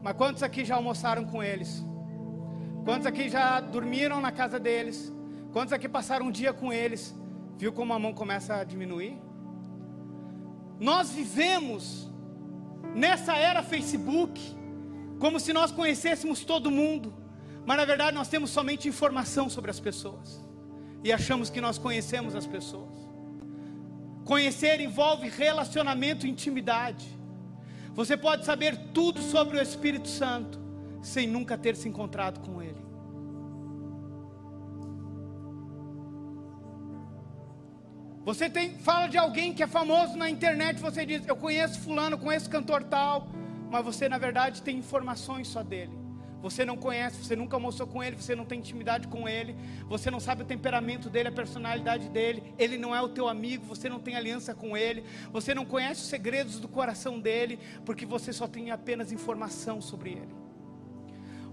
Mas 0.01 0.17
quantos 0.17 0.43
aqui 0.43 0.65
já 0.65 0.75
almoçaram 0.75 1.23
com 1.23 1.41
eles? 1.41 1.81
Quantos 2.83 3.07
aqui 3.07 3.29
já 3.29 3.61
dormiram 3.61 4.19
na 4.19 4.33
casa 4.33 4.59
deles? 4.59 5.13
Quantos 5.53 5.71
aqui 5.71 5.87
passaram 5.87 6.25
um 6.25 6.31
dia 6.31 6.51
com 6.51 6.73
eles? 6.73 7.15
Viu 7.57 7.71
como 7.71 7.93
a 7.93 7.99
mão 7.99 8.13
começa 8.13 8.53
a 8.55 8.65
diminuir? 8.65 9.17
Nós 10.77 11.09
vivemos 11.09 12.11
nessa 12.93 13.37
era 13.37 13.63
Facebook, 13.63 14.41
como 15.21 15.39
se 15.39 15.53
nós 15.53 15.71
conhecêssemos 15.71 16.43
todo 16.43 16.69
mundo, 16.69 17.22
mas 17.65 17.77
na 17.77 17.85
verdade 17.85 18.15
nós 18.15 18.27
temos 18.27 18.49
somente 18.49 18.87
informação 18.87 19.49
sobre 19.49 19.71
as 19.71 19.79
pessoas 19.79 20.43
e 21.03 21.11
achamos 21.11 21.49
que 21.49 21.61
nós 21.61 21.77
conhecemos 21.77 22.35
as 22.35 22.47
pessoas. 22.47 22.93
Conhecer 24.25 24.79
envolve 24.79 25.27
relacionamento 25.27 26.25
e 26.25 26.29
intimidade. 26.29 27.05
Você 27.93 28.15
pode 28.15 28.45
saber 28.45 28.77
tudo 28.93 29.21
sobre 29.21 29.57
o 29.57 29.61
Espírito 29.61 30.07
Santo 30.07 30.59
sem 31.01 31.27
nunca 31.27 31.57
ter 31.57 31.75
se 31.75 31.87
encontrado 31.89 32.39
com 32.39 32.61
Ele. 32.61 32.81
Você 38.23 38.49
tem, 38.49 38.77
fala 38.79 39.07
de 39.07 39.17
alguém 39.17 39.53
que 39.53 39.61
é 39.61 39.67
famoso 39.67 40.15
na 40.15 40.29
internet, 40.29 40.79
você 40.79 41.05
diz, 41.05 41.27
eu 41.27 41.35
conheço 41.35 41.81
fulano, 41.81 42.17
conheço 42.17 42.49
cantor 42.49 42.83
tal, 42.83 43.27
mas 43.69 43.83
você 43.83 44.07
na 44.07 44.17
verdade 44.17 44.61
tem 44.61 44.77
informações 44.77 45.49
só 45.49 45.61
dele. 45.61 46.02
Você 46.43 46.65
não 46.65 46.75
conhece, 46.75 47.23
você 47.23 47.37
nunca 47.37 47.55
almoçou 47.55 47.87
com 47.87 48.03
ele, 48.03 48.17
você 48.17 48.35
não 48.35 48.43
tem 48.43 48.59
intimidade 48.59 49.07
com 49.07 49.29
ele, 49.29 49.55
você 49.87 50.11
não 50.11 50.19
sabe 50.19 50.41
o 50.41 50.45
temperamento 50.45 51.09
dele, 51.09 51.29
a 51.29 51.31
personalidade 51.31 52.09
dele, 52.09 52.53
ele 52.59 52.77
não 52.77 52.93
é 52.93 53.01
o 53.01 53.07
teu 53.07 53.29
amigo, 53.29 53.65
você 53.65 53.87
não 53.87 53.97
tem 53.97 54.17
aliança 54.17 54.53
com 54.53 54.75
ele, 54.75 55.05
você 55.31 55.55
não 55.55 55.63
conhece 55.63 56.01
os 56.01 56.07
segredos 56.07 56.59
do 56.59 56.67
coração 56.67 57.17
dele, 57.17 57.57
porque 57.85 58.05
você 58.05 58.33
só 58.33 58.45
tem 58.45 58.71
apenas 58.71 59.13
informação 59.13 59.79
sobre 59.79 60.09
ele. 60.11 60.35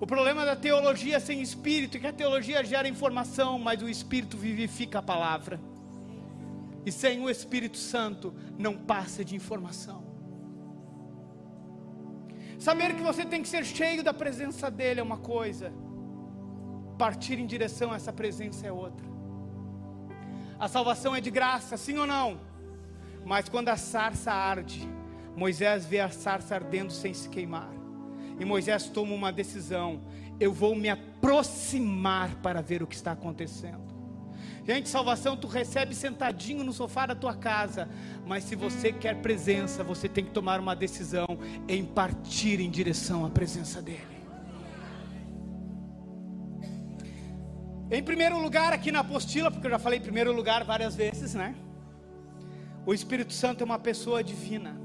O 0.01 0.07
problema 0.09 0.45
da 0.45 0.57
teologia 0.57 1.21
sem 1.21 1.41
espírito 1.41 1.97
é 1.97 2.01
que 2.01 2.07
a 2.09 2.13
teologia 2.13 2.65
gera 2.65 2.89
informação, 2.89 3.61
mas 3.61 3.81
o 3.81 3.89
espírito 3.89 4.37
vivifica 4.37 4.99
a 4.99 5.03
palavra. 5.03 5.61
E 6.85 6.91
sem 6.91 7.21
o 7.21 7.31
Espírito 7.31 7.77
Santo 7.77 8.35
não 8.59 8.77
passa 8.77 9.25
de 9.25 9.37
informação. 9.37 10.00
Saber 12.61 12.95
que 12.95 13.01
você 13.01 13.25
tem 13.25 13.41
que 13.41 13.49
ser 13.49 13.65
cheio 13.65 14.05
da 14.05 14.13
presença 14.13 14.71
dele 14.71 15.01
é 15.01 15.03
uma 15.03 15.17
coisa, 15.17 15.73
partir 16.99 17.39
em 17.39 17.47
direção 17.47 17.91
a 17.91 17.97
essa 17.97 18.13
presença 18.13 18.67
é 18.67 18.71
outra. 18.71 19.09
A 20.59 20.69
salvação 20.69 21.17
é 21.17 21.23
de 21.23 21.31
graça, 21.31 21.79
sim 21.79 21.97
ou 21.97 22.07
não? 22.07 22.39
Mas 23.25 23.49
quando 23.49 23.71
a 23.71 23.79
sarça 23.79 24.31
arde, 24.31 24.87
Moisés 25.35 25.87
vê 25.87 26.01
a 26.01 26.11
sarça 26.11 26.55
ardendo 26.55 26.93
sem 26.93 27.15
se 27.15 27.31
queimar. 27.31 27.71
E 28.39 28.45
Moisés 28.45 28.89
toma 28.91 29.15
uma 29.15 29.33
decisão: 29.33 30.03
eu 30.39 30.53
vou 30.53 30.77
me 30.77 30.91
aproximar 30.91 32.35
para 32.43 32.61
ver 32.61 32.83
o 32.83 32.87
que 32.87 32.95
está 32.95 33.13
acontecendo. 33.13 33.90
Gente, 34.73 34.89
salvação 34.89 35.37
tu 35.37 35.49
recebe 35.49 35.97
sentadinho 35.97 36.63
no 36.63 36.73
sofá 36.73 37.05
da 37.05 37.17
tua 37.17 37.35
casa, 37.35 37.89
mas 38.25 38.45
se 38.45 38.55
você 38.55 38.93
quer 38.93 39.17
presença, 39.21 39.83
você 39.83 40.09
tem 40.09 40.25
que 40.25 40.31
tomar 40.31 40.61
uma 40.61 40.77
decisão 40.77 41.27
em 41.67 41.85
partir 41.85 42.61
em 42.61 42.71
direção 42.71 43.27
à 43.27 43.31
presença 43.31 43.83
dele. 43.83 44.17
Em 47.91 48.01
primeiro 48.01 48.39
lugar, 48.39 48.73
aqui 48.73 48.93
na 48.93 49.01
apostila, 49.01 49.51
porque 49.51 49.67
eu 49.67 49.73
já 49.73 49.79
falei 49.81 49.99
em 49.99 50.03
primeiro 50.03 50.33
lugar 50.33 50.63
várias 50.63 50.95
vezes, 50.95 51.35
né? 51.35 51.57
O 52.87 52.95
Espírito 52.95 53.33
Santo 53.33 53.63
é 53.63 53.65
uma 53.65 53.81
pessoa 53.81 54.23
divina. 54.23 54.81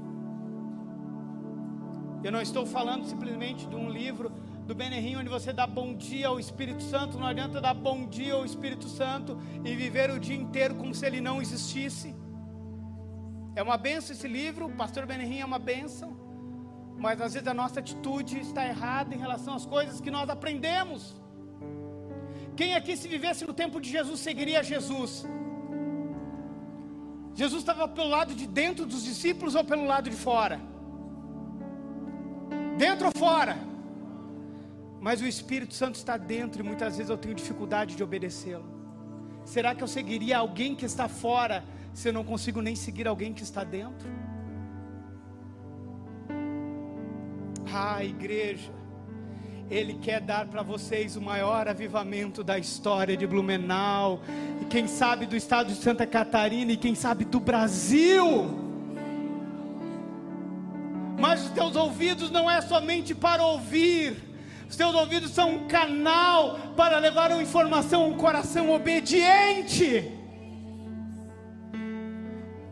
Eu 2.24 2.32
não 2.32 2.42
estou 2.42 2.66
falando 2.66 3.04
simplesmente 3.04 3.68
de 3.68 3.76
um 3.76 3.88
livro 3.88 4.32
do 4.66 4.74
Benerrim, 4.74 5.16
onde 5.16 5.28
você 5.28 5.52
dá 5.52 5.64
bom 5.64 5.94
dia 5.94 6.26
ao 6.26 6.40
Espírito 6.40 6.82
Santo. 6.82 7.18
Não 7.18 7.26
adianta 7.26 7.60
dar 7.60 7.72
bom 7.72 8.06
dia 8.06 8.34
ao 8.34 8.44
Espírito 8.44 8.88
Santo 8.88 9.38
e 9.64 9.76
viver 9.76 10.10
o 10.10 10.18
dia 10.18 10.36
inteiro 10.36 10.74
como 10.74 10.92
se 10.92 11.06
ele 11.06 11.20
não 11.20 11.40
existisse. 11.40 12.14
É 13.54 13.62
uma 13.62 13.76
benção 13.78 14.14
esse 14.14 14.26
livro, 14.26 14.68
pastor 14.70 15.06
Benerrim 15.06 15.38
é 15.40 15.44
uma 15.44 15.58
benção, 15.58 16.10
mas 16.98 17.20
às 17.20 17.34
vezes 17.34 17.48
a 17.48 17.54
nossa 17.54 17.78
atitude 17.78 18.40
está 18.40 18.66
errada 18.66 19.14
em 19.14 19.18
relação 19.18 19.54
às 19.54 19.64
coisas 19.64 20.00
que 20.00 20.10
nós 20.10 20.28
aprendemos. 20.28 21.14
Quem 22.56 22.74
aqui, 22.74 22.96
se 22.96 23.06
vivesse 23.06 23.46
no 23.46 23.54
tempo 23.54 23.80
de 23.80 23.88
Jesus, 23.88 24.18
seguiria 24.20 24.62
Jesus? 24.62 25.24
Jesus 27.34 27.62
estava 27.62 27.86
pelo 27.86 28.08
lado 28.08 28.34
de 28.34 28.46
dentro 28.46 28.84
dos 28.84 29.04
discípulos 29.04 29.54
ou 29.54 29.64
pelo 29.64 29.86
lado 29.86 30.10
de 30.10 30.16
fora? 30.16 30.60
Dentro 32.76 33.06
ou 33.06 33.12
fora? 33.16 33.56
Mas 35.06 35.20
o 35.20 35.24
Espírito 35.24 35.72
Santo 35.72 35.94
está 35.94 36.16
dentro 36.16 36.60
e 36.60 36.64
muitas 36.64 36.96
vezes 36.96 37.10
eu 37.10 37.16
tenho 37.16 37.32
dificuldade 37.32 37.94
de 37.94 38.02
obedecê-lo. 38.02 38.66
Será 39.44 39.72
que 39.72 39.84
eu 39.84 39.86
seguiria 39.86 40.36
alguém 40.36 40.74
que 40.74 40.84
está 40.84 41.06
fora 41.06 41.62
se 41.94 42.08
eu 42.08 42.12
não 42.12 42.24
consigo 42.24 42.60
nem 42.60 42.74
seguir 42.74 43.06
alguém 43.06 43.32
que 43.32 43.44
está 43.44 43.62
dentro? 43.62 44.08
Ah, 47.72 48.02
igreja, 48.02 48.72
Ele 49.70 49.94
quer 49.94 50.20
dar 50.20 50.48
para 50.48 50.64
vocês 50.64 51.14
o 51.14 51.22
maior 51.22 51.68
avivamento 51.68 52.42
da 52.42 52.58
história 52.58 53.16
de 53.16 53.28
Blumenau, 53.28 54.20
e 54.60 54.64
quem 54.64 54.88
sabe 54.88 55.24
do 55.24 55.36
estado 55.36 55.68
de 55.68 55.76
Santa 55.76 56.04
Catarina, 56.04 56.72
e 56.72 56.76
quem 56.76 56.96
sabe 56.96 57.24
do 57.24 57.38
Brasil. 57.38 58.26
Mas 61.16 61.44
os 61.44 61.50
teus 61.50 61.76
ouvidos 61.76 62.28
não 62.28 62.50
é 62.50 62.60
somente 62.60 63.14
para 63.14 63.44
ouvir, 63.44 64.25
os 64.68 64.76
teus 64.76 64.94
ouvidos 64.94 65.30
são 65.30 65.50
um 65.50 65.68
canal 65.68 66.58
para 66.76 66.98
levar 66.98 67.30
uma 67.30 67.42
informação 67.42 68.02
a 68.02 68.06
um 68.06 68.16
coração 68.16 68.70
obediente. 68.70 70.12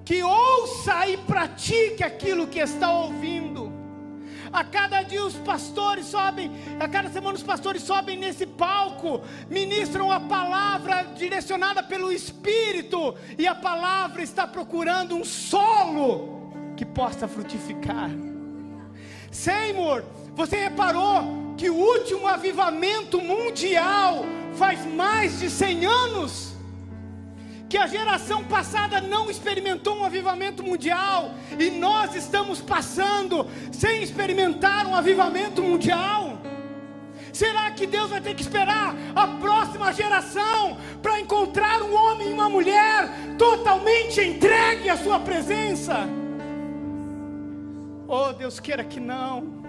Que 0.05 0.23
ouça 0.23 1.09
e 1.09 1.17
pratique 1.17 2.03
aquilo 2.03 2.47
que 2.47 2.59
está 2.59 2.91
ouvindo. 2.93 3.73
A 4.53 4.63
cada 4.63 5.03
dia 5.03 5.25
os 5.25 5.35
pastores 5.35 6.07
sobem, 6.07 6.51
a 6.79 6.87
cada 6.87 7.11
semana 7.11 7.37
os 7.37 7.43
pastores 7.43 7.83
sobem 7.83 8.17
nesse 8.17 8.47
palco, 8.47 9.21
ministram 9.51 10.13
a 10.13 10.21
palavra 10.21 11.03
direcionada 11.17 11.83
pelo 11.83 12.13
Espírito, 12.13 13.17
e 13.37 13.49
a 13.49 13.55
palavra 13.55 14.23
está 14.23 14.47
procurando 14.47 15.17
um 15.17 15.25
solo 15.25 16.53
que 16.77 16.85
possa 16.85 17.27
frutificar. 17.27 18.11
Senhor, 19.31 20.05
você 20.37 20.57
reparou 20.57 21.44
que 21.57 21.71
o 21.71 21.75
último 21.75 22.27
avivamento 22.27 23.21
mundial 23.21 24.25
faz 24.57 24.85
mais 24.87 25.39
de 25.39 25.51
100 25.51 25.87
anos? 25.87 26.55
que 27.75 27.79
a 27.79 27.89
geração 27.89 28.45
passada 28.45 29.01
não 29.01 29.29
experimentou 29.29 29.97
um 29.97 30.05
avivamento 30.05 30.63
mundial 30.63 31.35
e 31.59 31.71
nós 31.71 32.15
estamos 32.15 32.61
passando 32.61 33.49
sem 33.73 34.01
experimentar 34.01 34.87
um 34.87 34.95
avivamento 34.95 35.61
mundial? 35.61 36.39
Será 37.33 37.69
que 37.73 37.85
Deus 37.85 38.11
vai 38.11 38.21
ter 38.21 38.33
que 38.35 38.43
esperar 38.43 38.95
a 39.13 39.27
próxima 39.27 39.93
geração 39.93 40.79
para 41.03 41.19
encontrar 41.19 41.83
um 41.83 41.93
homem 41.97 42.31
e 42.31 42.33
uma 42.33 42.49
mulher 42.49 43.09
totalmente 43.37 44.21
entregue 44.21 44.89
à 44.89 44.97
Sua 44.97 45.19
presença? 45.19 46.09
Oh, 48.07 48.33
Deus 48.35 48.61
queira 48.61 48.85
que 48.85 49.01
não. 49.01 49.64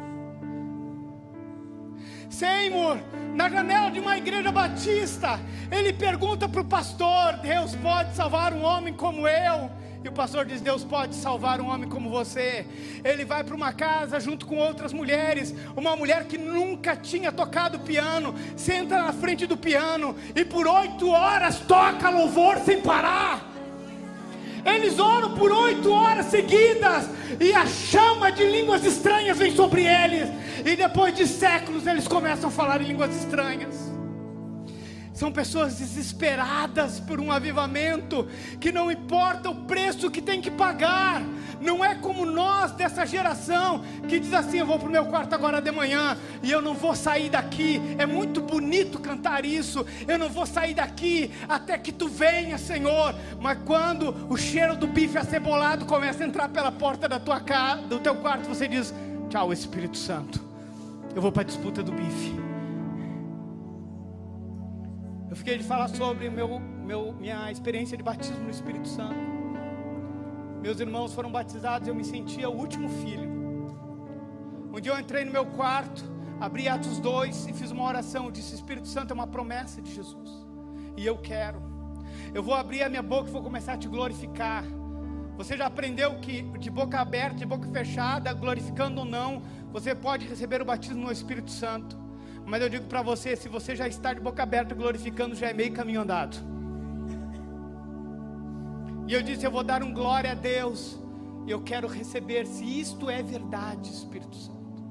Senhor, 2.30 3.00
na 3.34 3.50
janela 3.50 3.90
de 3.92 4.00
uma 4.00 4.18
igreja 4.18 4.52
batista, 4.52 5.40
ele 5.72 5.94
pergunta 5.94 6.48
para 6.48 6.62
o 6.62 6.66
pastor: 6.66 7.34
Deus 7.42 7.76
pode 7.76 8.16
salvar 8.16 8.54
um 8.54 8.64
homem 8.64 8.94
como 8.94 9.28
eu? 9.28 9.70
E 10.06 10.08
o 10.08 10.12
pastor 10.12 10.46
diz: 10.46 10.62
Deus 10.62 10.84
pode 10.84 11.16
salvar 11.16 11.60
um 11.60 11.68
homem 11.68 11.90
como 11.90 12.12
você. 12.12 12.68
Ele 13.04 13.26
vai 13.26 13.44
para 13.44 13.56
uma 13.56 13.74
casa 13.74 14.20
junto 14.20 14.46
com 14.46 14.58
outras 14.58 14.94
mulheres. 14.94 15.54
Uma 15.76 15.96
mulher 15.96 16.26
que 16.26 16.38
nunca 16.38 16.96
tinha 16.96 17.32
tocado 17.32 17.80
piano, 17.80 18.36
senta 18.56 19.02
na 19.02 19.12
frente 19.12 19.48
do 19.48 19.58
piano 19.58 20.16
e 20.36 20.46
por 20.46 20.68
oito 20.68 21.10
horas 21.10 21.60
toca 21.62 22.10
louvor 22.12 22.58
sem 22.60 22.82
parar. 22.82 23.55
Eles 24.66 24.98
oram 24.98 25.36
por 25.36 25.52
oito 25.52 25.92
horas 25.92 26.26
seguidas 26.26 27.08
e 27.40 27.54
a 27.54 27.66
chama 27.68 28.32
de 28.32 28.44
línguas 28.44 28.84
estranhas 28.84 29.38
vem 29.38 29.56
sobre 29.56 29.86
eles. 29.86 30.28
E 30.66 30.76
depois 30.76 31.14
de 31.14 31.28
séculos 31.28 31.86
eles 31.86 32.08
começam 32.08 32.50
a 32.50 32.52
falar 32.52 32.82
em 32.82 32.86
línguas 32.86 33.16
estranhas. 33.16 33.85
São 35.16 35.32
pessoas 35.32 35.76
desesperadas 35.76 37.00
por 37.00 37.22
um 37.22 37.32
avivamento, 37.32 38.28
que 38.60 38.70
não 38.70 38.92
importa 38.92 39.50
o 39.50 39.64
preço 39.64 40.12
que 40.12 40.22
tem 40.22 40.42
que 40.42 40.52
pagar, 40.52 41.24
não 41.62 41.84
é 41.84 41.96
como 41.96 42.26
nós 42.26 42.74
dessa 42.74 43.06
geração 43.06 43.82
que 44.10 44.20
diz 44.20 44.34
assim: 44.34 44.60
eu 44.60 44.66
vou 44.66 44.78
para 44.78 44.90
o 44.90 44.92
meu 44.92 45.06
quarto 45.06 45.34
agora 45.34 45.62
de 45.62 45.72
manhã 45.72 46.18
e 46.44 46.52
eu 46.52 46.62
não 46.62 46.74
vou 46.74 46.94
sair 46.94 47.30
daqui. 47.30 47.82
É 47.98 48.06
muito 48.06 48.42
bonito 48.42 49.00
cantar 49.00 49.46
isso, 49.46 49.86
eu 50.06 50.20
não 50.20 50.28
vou 50.28 50.46
sair 50.46 50.74
daqui 50.74 51.32
até 51.48 51.78
que 51.78 51.94
tu 51.94 52.10
venha, 52.10 52.58
Senhor. 52.58 53.16
Mas 53.40 53.58
quando 53.66 54.28
o 54.30 54.36
cheiro 54.36 54.76
do 54.76 54.86
bife 54.86 55.18
acebolado 55.18 55.86
começa 55.86 56.26
a 56.26 56.28
entrar 56.28 56.50
pela 56.50 56.74
porta 56.74 57.08
da 57.08 57.22
tua 57.22 57.40
casa, 57.40 57.84
do 57.84 58.00
teu 58.00 58.16
quarto, 58.16 58.50
você 58.50 58.68
diz: 58.68 58.94
tchau, 59.30 59.54
Espírito 59.54 59.98
Santo, 59.98 60.42
eu 61.16 61.22
vou 61.22 61.32
para 61.32 61.44
a 61.44 61.46
disputa 61.46 61.82
do 61.82 61.94
bife. 61.94 62.55
Eu 65.36 65.40
fiquei 65.40 65.58
de 65.58 65.66
falar 65.66 65.90
sobre 65.90 66.30
meu, 66.30 66.62
meu, 66.62 67.12
minha 67.12 67.52
experiência 67.52 67.98
de 67.98 68.02
batismo 68.02 68.46
no 68.46 68.50
Espírito 68.50 68.88
Santo. 68.88 69.20
Meus 70.62 70.80
irmãos 70.80 71.14
foram 71.14 71.30
batizados 71.30 71.90
e 71.90 71.92
eu 71.92 71.94
me 71.94 72.06
sentia 72.06 72.50
o 72.50 72.56
último 72.58 72.88
filho. 72.88 73.30
Um 74.74 74.80
dia 74.80 74.94
eu 74.94 74.98
entrei 74.98 75.26
no 75.26 75.34
meu 75.34 75.46
quarto, 75.46 76.06
abri 76.40 76.70
Atos 76.70 77.00
2 77.00 77.48
e 77.48 77.54
fiz 77.54 77.70
uma 77.70 77.84
oração. 77.84 78.24
Eu 78.24 78.32
disse: 78.32 78.56
Espírito 78.56 78.88
Santo 78.88 79.12
é 79.12 79.14
uma 79.14 79.28
promessa 79.28 79.82
de 79.82 79.94
Jesus. 79.94 80.48
E 80.96 81.06
eu 81.06 81.18
quero. 81.18 81.62
Eu 82.34 82.42
vou 82.42 82.54
abrir 82.54 82.84
a 82.84 82.88
minha 82.88 83.04
boca 83.04 83.28
e 83.28 83.34
vou 83.34 83.44
começar 83.44 83.74
a 83.74 83.78
te 83.78 83.90
glorificar. 83.90 84.64
Você 85.36 85.58
já 85.58 85.66
aprendeu 85.66 86.18
que 86.22 86.44
de 86.44 86.70
boca 86.70 86.98
aberta, 86.98 87.36
de 87.36 87.46
boca 87.46 87.68
fechada, 87.68 88.32
glorificando 88.32 89.02
ou 89.02 89.06
não, 89.06 89.42
você 89.70 89.94
pode 89.94 90.26
receber 90.26 90.62
o 90.62 90.66
batismo 90.66 91.04
no 91.04 91.12
Espírito 91.12 91.52
Santo. 91.52 92.05
Mas 92.46 92.62
eu 92.62 92.70
digo 92.70 92.86
para 92.86 93.02
você: 93.02 93.36
se 93.36 93.50
você 93.50 93.76
já 93.76 93.88
está 93.88 94.14
de 94.14 94.20
boca 94.20 94.44
aberta 94.44 94.76
glorificando, 94.76 95.36
já 95.36 95.50
é 95.50 95.54
meio 95.54 95.74
caminho 95.74 96.02
andado. 96.02 96.38
E 99.08 99.14
eu 99.14 99.22
disse: 99.22 99.46
Eu 99.46 99.52
vou 99.52 99.64
dar 99.64 99.84
um 99.84 99.94
glória 99.94 100.32
a 100.32 100.36
Deus. 100.36 101.00
E 101.46 101.52
eu 101.52 101.62
quero 101.62 101.88
receber, 101.88 102.48
se 102.48 102.64
isto 102.64 103.08
é 103.10 103.22
verdade, 103.22 103.92
Espírito 103.92 104.36
Santo. 104.36 104.84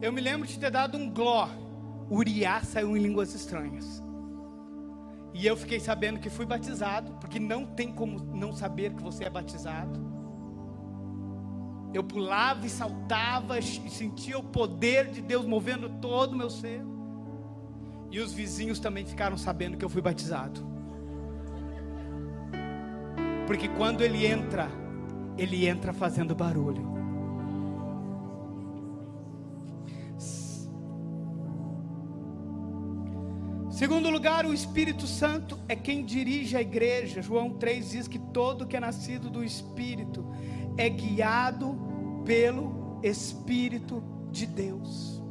Eu 0.00 0.12
me 0.12 0.20
lembro 0.20 0.46
de 0.46 0.58
ter 0.58 0.70
dado 0.70 0.98
um 0.98 1.08
gló. 1.08 1.48
Uriá 2.10 2.60
saiu 2.62 2.96
em 2.96 3.00
línguas 3.00 3.32
estranhas. 3.34 4.02
E 5.32 5.46
eu 5.46 5.56
fiquei 5.56 5.80
sabendo 5.80 6.18
que 6.18 6.28
fui 6.28 6.44
batizado, 6.44 7.12
porque 7.14 7.38
não 7.38 7.64
tem 7.64 7.92
como 7.92 8.18
não 8.34 8.52
saber 8.52 8.92
que 8.92 9.02
você 9.02 9.24
é 9.24 9.30
batizado. 9.30 10.11
Eu 11.92 12.02
pulava 12.02 12.64
e 12.64 12.70
saltava 12.70 13.58
e 13.58 13.62
sentia 13.62 14.38
o 14.38 14.42
poder 14.42 15.10
de 15.10 15.20
Deus 15.20 15.44
movendo 15.44 15.88
todo 16.00 16.32
o 16.32 16.36
meu 16.36 16.48
ser. 16.48 16.82
E 18.10 18.18
os 18.18 18.32
vizinhos 18.32 18.78
também 18.78 19.04
ficaram 19.04 19.36
sabendo 19.36 19.76
que 19.76 19.84
eu 19.84 19.88
fui 19.88 20.00
batizado. 20.00 20.66
Porque 23.46 23.68
quando 23.68 24.02
ele 24.02 24.26
entra, 24.26 24.68
ele 25.36 25.66
entra 25.66 25.92
fazendo 25.92 26.34
barulho. 26.34 26.92
Segundo 33.70 34.10
lugar, 34.10 34.46
o 34.46 34.54
Espírito 34.54 35.08
Santo 35.08 35.58
é 35.68 35.74
quem 35.74 36.04
dirige 36.04 36.56
a 36.56 36.60
igreja. 36.60 37.20
João 37.20 37.50
3 37.50 37.90
diz 37.90 38.06
que 38.06 38.18
todo 38.18 38.64
que 38.64 38.76
é 38.76 38.80
nascido 38.80 39.28
do 39.28 39.42
Espírito 39.42 40.24
é 40.76 40.88
guiado 40.88 41.76
pelo 42.24 43.00
Espírito 43.02 44.02
de 44.30 44.46
Deus. 44.46 45.22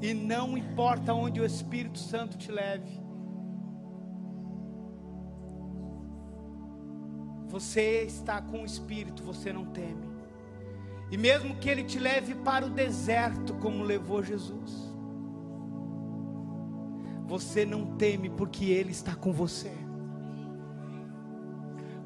E 0.00 0.12
não 0.12 0.56
importa 0.56 1.14
onde 1.14 1.40
o 1.40 1.44
Espírito 1.44 1.98
Santo 1.98 2.36
te 2.36 2.52
leve, 2.52 3.00
você 7.48 8.02
está 8.02 8.42
com 8.42 8.62
o 8.62 8.66
Espírito, 8.66 9.22
você 9.22 9.52
não 9.52 9.64
teme. 9.64 10.06
E 11.10 11.16
mesmo 11.16 11.56
que 11.56 11.68
ele 11.68 11.84
te 11.84 11.98
leve 11.98 12.34
para 12.34 12.66
o 12.66 12.70
deserto, 12.70 13.54
como 13.54 13.82
levou 13.82 14.22
Jesus, 14.22 14.92
você 17.26 17.64
não 17.64 17.96
teme, 17.96 18.28
porque 18.28 18.66
ele 18.66 18.90
está 18.90 19.14
com 19.14 19.32
você. 19.32 19.72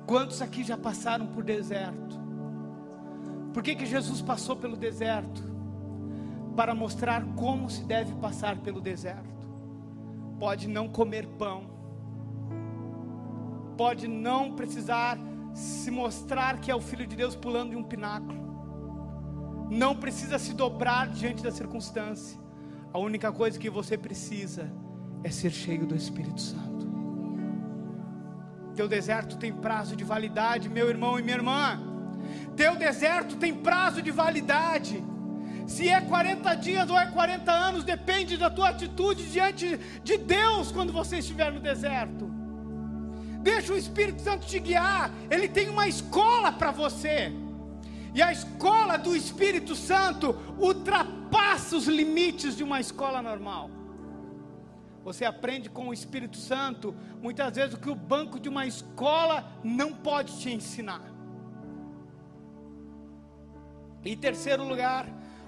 Quantos 0.07 0.43
aqui 0.43 0.62
já 0.62 0.77
passaram 0.77 1.27
por 1.27 1.43
deserto? 1.43 2.20
Por 3.53 3.63
que, 3.63 3.75
que 3.75 3.87
Jesus 3.87 4.23
passou 4.23 4.57
pelo 4.57 4.77
deserto? 4.77 5.43
Para 6.57 6.75
mostrar 6.75 7.25
como 7.37 7.69
se 7.69 7.85
deve 7.85 8.15
passar 8.15 8.59
pelo 8.59 8.81
deserto. 8.81 9.49
Pode 10.39 10.69
não 10.69 10.89
comer 10.89 11.27
pão, 11.27 11.65
pode 13.77 14.09
não 14.09 14.53
precisar 14.53 15.19
se 15.55 15.91
mostrar 15.91 16.61
que 16.61 16.71
é 16.71 16.75
o 16.75 16.81
Filho 16.81 17.07
de 17.07 17.17
Deus 17.17 17.35
pulando 17.35 17.71
de 17.71 17.77
um 17.77 17.83
pináculo, 17.83 18.41
não 19.71 19.95
precisa 19.95 20.39
se 20.39 20.53
dobrar 20.53 21.09
diante 21.09 21.43
da 21.43 21.51
circunstância. 21.51 22.39
A 22.93 22.99
única 22.99 23.31
coisa 23.31 23.59
que 23.59 23.71
você 23.71 23.97
precisa 23.97 24.71
é 25.23 25.31
ser 25.31 25.51
cheio 25.51 25.87
do 25.87 25.95
Espírito 25.95 26.41
Santo. 26.41 26.89
Teu 28.75 28.89
deserto 28.89 29.37
tem 29.37 29.53
prazo 29.53 29.95
de 29.95 30.03
validade, 30.03 30.69
meu 30.69 30.89
irmão 30.89 31.19
e 31.19 31.23
minha 31.23 31.37
irmã. 31.37 31.89
Teu 32.57 32.77
deserto 32.77 33.37
tem 33.37 33.55
prazo 33.55 34.03
de 34.03 34.11
validade. 34.11 35.03
Se 35.67 35.89
é 35.89 36.01
40 36.01 36.55
dias 36.57 36.91
ou 36.91 36.99
é 36.99 37.07
40 37.07 37.53
anos, 37.53 37.85
depende 37.85 38.37
da 38.37 38.51
tua 38.51 38.71
atitude 38.71 39.31
diante 39.31 39.79
de 40.03 40.17
Deus 40.17 40.73
quando 40.73 40.93
você 40.93 41.19
estiver 41.19 41.53
no 41.53 41.61
deserto. 41.61 42.29
Deixa 43.41 43.73
o 43.73 43.77
Espírito 43.77 44.21
Santo 44.21 44.47
te 44.47 44.59
guiar. 44.59 45.11
Ele 45.31 45.49
tem 45.49 45.69
uma 45.69 45.89
escola 45.89 46.53
para 46.53 46.71
você. 46.71 47.33
E 48.13 48.21
a 48.21 48.33
escola 48.33 48.97
do 48.97 49.15
Espírito 49.15 49.75
Santo 49.77 50.37
ultrapassa 50.59 51.77
os 51.77 51.87
limites 51.87 52.57
de 52.57 52.65
uma 52.65 52.81
escola 52.81 53.23
normal. 53.23 53.71
Você 55.05 55.25
aprende 55.25 55.71
com 55.71 55.89
o 55.89 55.95
Espírito 55.95 56.37
Santo, 56.37 56.95
muitas 57.23 57.55
vezes, 57.55 57.75
o 57.75 57.79
que 57.79 57.89
o 57.89 57.95
banco 57.95 58.39
de 58.39 58.49
uma 58.49 58.67
escola 58.67 59.51
não 59.65 59.93
pode 59.95 60.39
te 60.39 60.51
ensinar. 60.51 61.01
Em 64.05 64.17
terceiro 64.17 64.65
lugar, 64.65 65.07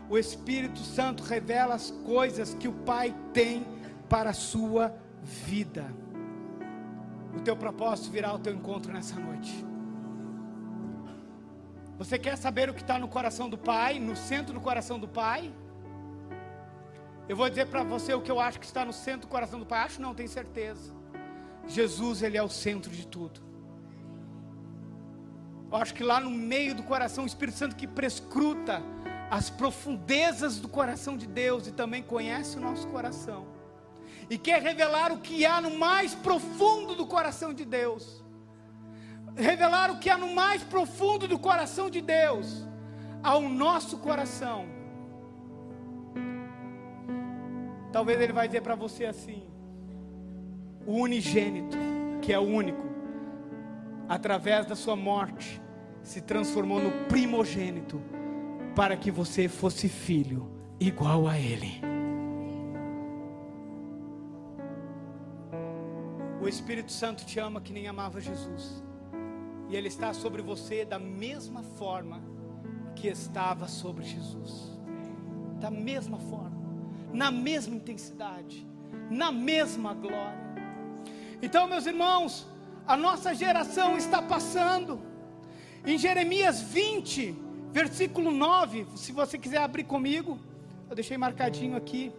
o 0.08 0.18
Espírito 0.18 0.80
Santo 0.80 1.22
revela 1.22 1.74
as 1.74 1.90
coisas 1.90 2.54
que 2.54 2.68
o 2.68 2.72
Pai 2.72 3.14
tem 3.32 3.66
para 4.08 4.30
a 4.30 4.34
sua 4.34 4.94
vida. 5.22 5.86
O 7.34 7.40
teu 7.40 7.56
propósito 7.56 8.10
virá 8.10 8.28
ao 8.28 8.38
teu 8.38 8.52
encontro 8.52 8.92
nessa 8.92 9.18
noite. 9.18 9.64
Você 11.96 12.18
quer 12.18 12.36
saber 12.36 12.68
o 12.68 12.74
que 12.74 12.82
está 12.82 12.98
no 12.98 13.08
coração 13.08 13.48
do 13.48 13.56
Pai, 13.56 13.98
no 13.98 14.16
centro 14.16 14.52
do 14.52 14.60
coração 14.60 14.98
do 14.98 15.08
Pai? 15.08 15.52
Eu 17.28 17.36
vou 17.36 17.48
dizer 17.48 17.66
para 17.68 17.82
você 17.82 18.12
o 18.12 18.20
que 18.20 18.30
eu 18.30 18.40
acho 18.40 18.58
que 18.58 18.66
está 18.66 18.84
no 18.84 18.92
centro 18.92 19.22
do 19.22 19.28
coração 19.28 19.58
do 19.58 19.64
Pai. 19.64 19.84
Acho 19.84 20.02
não, 20.02 20.14
tenho 20.14 20.28
certeza. 20.28 20.92
Jesus, 21.66 22.22
Ele 22.22 22.36
é 22.36 22.42
o 22.42 22.48
centro 22.48 22.90
de 22.90 23.06
tudo. 23.06 23.51
Eu 25.72 25.78
acho 25.78 25.94
que 25.94 26.04
lá 26.04 26.20
no 26.20 26.28
meio 26.28 26.74
do 26.74 26.82
coração, 26.82 27.24
o 27.24 27.26
Espírito 27.26 27.56
Santo 27.56 27.74
que 27.74 27.86
prescruta 27.86 28.82
as 29.30 29.48
profundezas 29.48 30.60
do 30.60 30.68
coração 30.68 31.16
de 31.16 31.26
Deus 31.26 31.66
e 31.66 31.72
também 31.72 32.02
conhece 32.02 32.58
o 32.58 32.60
nosso 32.60 32.86
coração. 32.88 33.46
E 34.28 34.36
quer 34.36 34.60
revelar 34.60 35.10
o 35.10 35.20
que 35.20 35.46
há 35.46 35.62
no 35.62 35.78
mais 35.78 36.14
profundo 36.14 36.94
do 36.94 37.06
coração 37.06 37.54
de 37.54 37.64
Deus. 37.64 38.22
Revelar 39.34 39.90
o 39.90 39.98
que 39.98 40.10
há 40.10 40.18
no 40.18 40.34
mais 40.34 40.62
profundo 40.62 41.26
do 41.26 41.38
coração 41.38 41.88
de 41.88 42.02
Deus 42.02 42.68
ao 43.22 43.40
nosso 43.40 43.96
coração. 43.96 44.66
Talvez 47.90 48.20
ele 48.20 48.34
vai 48.34 48.46
dizer 48.46 48.60
para 48.60 48.74
você 48.74 49.06
assim: 49.06 49.42
o 50.86 50.96
unigênito, 50.96 51.78
que 52.20 52.30
é 52.30 52.38
o 52.38 52.42
único, 52.42 52.91
através 54.12 54.66
da 54.66 54.76
sua 54.76 54.94
morte, 54.94 55.58
se 56.02 56.20
transformou 56.20 56.78
no 56.78 56.90
primogênito, 57.08 57.98
para 58.76 58.94
que 58.94 59.10
você 59.10 59.48
fosse 59.48 59.88
filho 59.88 60.52
igual 60.78 61.26
a 61.26 61.38
Ele. 61.38 61.80
O 66.42 66.46
Espírito 66.46 66.92
Santo 66.92 67.24
te 67.24 67.38
ama 67.38 67.62
que 67.62 67.72
nem 67.72 67.88
amava 67.88 68.20
Jesus, 68.20 68.84
e 69.70 69.76
Ele 69.76 69.88
está 69.88 70.12
sobre 70.12 70.42
você 70.42 70.84
da 70.84 70.98
mesma 70.98 71.62
forma 71.62 72.22
que 72.94 73.08
estava 73.08 73.66
sobre 73.66 74.04
Jesus, 74.04 74.78
da 75.58 75.70
mesma 75.70 76.18
forma, 76.18 76.60
na 77.14 77.30
mesma 77.30 77.74
intensidade, 77.74 78.68
na 79.08 79.32
mesma 79.32 79.94
glória. 79.94 80.52
Então, 81.40 81.66
meus 81.66 81.86
irmãos, 81.86 82.51
a 82.86 82.96
nossa 82.96 83.34
geração 83.34 83.96
está 83.96 84.20
passando. 84.20 85.00
Em 85.86 85.98
Jeremias 85.98 86.60
20, 86.60 87.34
versículo 87.72 88.30
9, 88.30 88.86
se 88.96 89.12
você 89.12 89.38
quiser 89.38 89.58
abrir 89.58 89.84
comigo, 89.84 90.38
eu 90.88 90.94
deixei 90.94 91.16
marcadinho 91.16 91.76
aqui. 91.76 92.12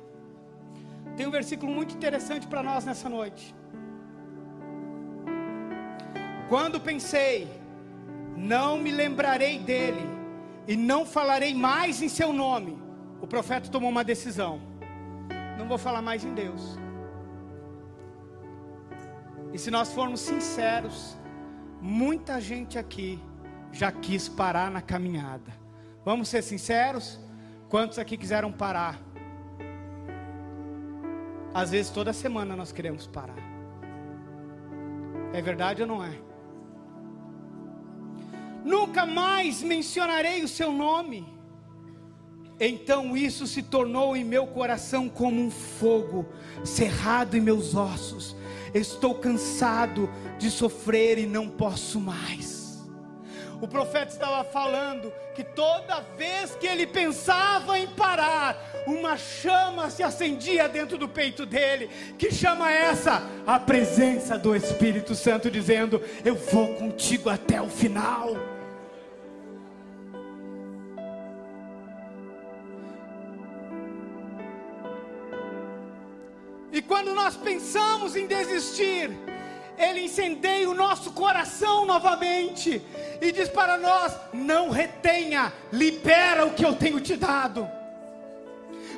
Tem 1.16 1.28
um 1.28 1.32
versículo 1.32 1.72
muito 1.72 1.96
interessante 1.96 2.48
para 2.48 2.64
nós 2.64 2.86
nessa 2.86 3.08
noite. 3.08 3.54
Quando 6.50 6.80
pensei, 6.80 7.48
não 8.36 8.78
me 8.78 8.92
lembrarei 8.92 9.60
dele 9.60 10.02
e 10.68 10.76
não 10.76 11.06
falarei 11.06 11.54
mais 11.54 12.02
em 12.02 12.10
seu 12.10 12.34
nome, 12.34 12.78
o 13.22 13.28
profeta 13.28 13.70
tomou 13.70 13.90
uma 13.90 14.04
decisão. 14.04 14.62
Não 15.58 15.68
vou 15.68 15.78
falar 15.78 16.02
mais 16.02 16.26
em 16.26 16.34
Deus. 16.34 16.78
E 19.54 19.60
se 19.60 19.70
nós 19.70 19.94
formos 19.94 20.20
sinceros, 20.20 21.16
muita 21.80 22.42
gente 22.42 22.80
aqui 22.80 23.20
já 23.72 23.92
quis 23.92 24.28
parar 24.28 24.72
na 24.72 24.82
caminhada. 24.82 25.54
Vamos 26.04 26.28
ser 26.28 26.42
sinceros? 26.42 27.20
Quantos 27.70 28.00
aqui 28.00 28.18
quiseram 28.18 28.52
parar? 28.52 29.00
Às 31.54 31.70
vezes 31.70 31.92
toda 31.92 32.12
semana 32.12 32.56
nós 32.56 32.72
queremos 32.72 33.06
parar. 33.06 33.38
É 35.32 35.42
verdade 35.42 35.84
ou 35.84 35.88
não 35.88 36.04
é? 36.04 36.20
Nunca 38.66 39.06
mais 39.06 39.62
mencionarei 39.62 40.44
o 40.44 40.48
seu 40.48 40.72
nome. 40.72 41.32
Então 42.60 43.16
isso 43.16 43.46
se 43.46 43.62
tornou 43.62 44.16
em 44.16 44.24
meu 44.24 44.48
coração 44.48 45.10
como 45.10 45.40
um 45.40 45.52
fogo 45.52 46.26
cerrado 46.64 47.36
em 47.36 47.42
meus 47.42 47.76
ossos. 47.76 48.36
Estou 48.74 49.16
cansado 49.16 50.10
de 50.38 50.50
sofrer 50.50 51.18
e 51.18 51.26
não 51.26 51.48
posso 51.48 52.00
mais. 52.00 52.64
O 53.62 53.68
profeta 53.68 54.12
estava 54.12 54.44
falando 54.44 55.10
que 55.34 55.42
toda 55.42 56.02
vez 56.18 56.54
que 56.56 56.68
ele 56.68 56.86
pensava 56.86 57.80
em 57.80 57.88
parar, 57.88 58.58
uma 58.86 59.16
chama 59.16 59.90
se 59.90 60.04
acendia 60.04 60.68
dentro 60.68 60.98
do 60.98 61.08
peito 61.08 61.46
dele. 61.46 61.90
Que 62.18 62.30
chama 62.30 62.70
é 62.70 62.88
essa? 62.88 63.24
A 63.48 63.58
presença 63.58 64.38
do 64.38 64.54
Espírito 64.54 65.16
Santo 65.16 65.50
dizendo: 65.50 66.02
Eu 66.26 66.36
vou 66.36 66.76
contigo 66.76 67.30
até 67.30 67.62
o 67.62 67.70
final. 67.70 68.36
Nós 77.34 77.38
pensamos 77.38 78.16
em 78.16 78.28
desistir, 78.28 79.10
Ele 79.78 80.02
incendeia 80.02 80.70
o 80.70 80.76
nosso 80.76 81.12
coração 81.12 81.86
novamente 81.86 82.82
e 83.20 83.32
diz 83.32 83.50
para 83.50 83.78
nós: 83.78 84.16
não 84.32 84.70
retenha, 84.70 85.52
libera 85.72 86.46
o 86.46 86.54
que 86.54 86.64
eu 86.64 86.76
tenho 86.76 87.00
te 87.00 87.16
dado. 87.16 87.68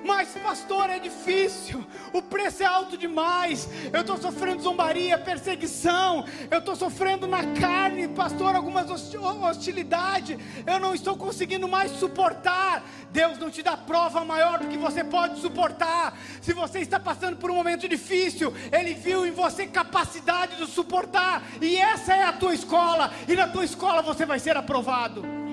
Mas, 0.06 0.30
pastor, 0.30 0.90
é 0.92 1.00
difícil, 1.00 1.84
o 2.14 2.22
preço 2.22 2.62
é 2.62 2.66
alto 2.68 2.96
demais. 2.96 3.68
Eu 3.92 4.02
estou 4.02 4.18
sofrendo 4.18 4.62
zombaria, 4.62 5.18
perseguição, 5.18 6.24
eu 6.52 6.60
estou 6.60 6.76
sofrendo 6.76 7.26
na 7.26 7.44
carne, 7.60 8.08
pastor, 8.10 8.56
algumas 8.56 8.88
hostilidade. 8.90 10.38
Eu 10.66 10.80
não 10.80 10.94
estou 10.94 11.18
conseguindo 11.18 11.68
mais 11.68 11.92
suportar. 11.94 12.84
Deus 13.12 13.40
não 13.40 13.50
te 13.50 13.64
dá 13.64 13.76
prova 13.76 14.24
maior 14.24 14.60
do 14.60 14.68
que 14.68 14.78
você 14.78 15.04
pode 15.04 15.40
suportar. 15.40 16.16
Se 16.40 16.54
você 16.54 16.80
está 16.80 17.00
passando 17.00 17.38
por 17.38 17.50
um 17.50 17.56
momento 17.56 17.88
difícil, 17.88 18.54
Ele 18.72 18.94
viu 18.94 19.26
em 19.26 19.32
você 19.32 19.66
capacidade 19.66 20.58
de 20.58 20.68
suportar, 20.68 21.42
e 21.62 21.78
essa 21.78 22.14
é 22.14 22.24
a 22.24 22.34
tua 22.34 22.54
escola, 22.54 23.12
e 23.28 23.36
na 23.36 23.48
tua 23.48 23.66
escola 23.66 24.02
você 24.02 24.26
vai 24.26 24.38
ser 24.38 24.56
aprovado. 24.56 25.45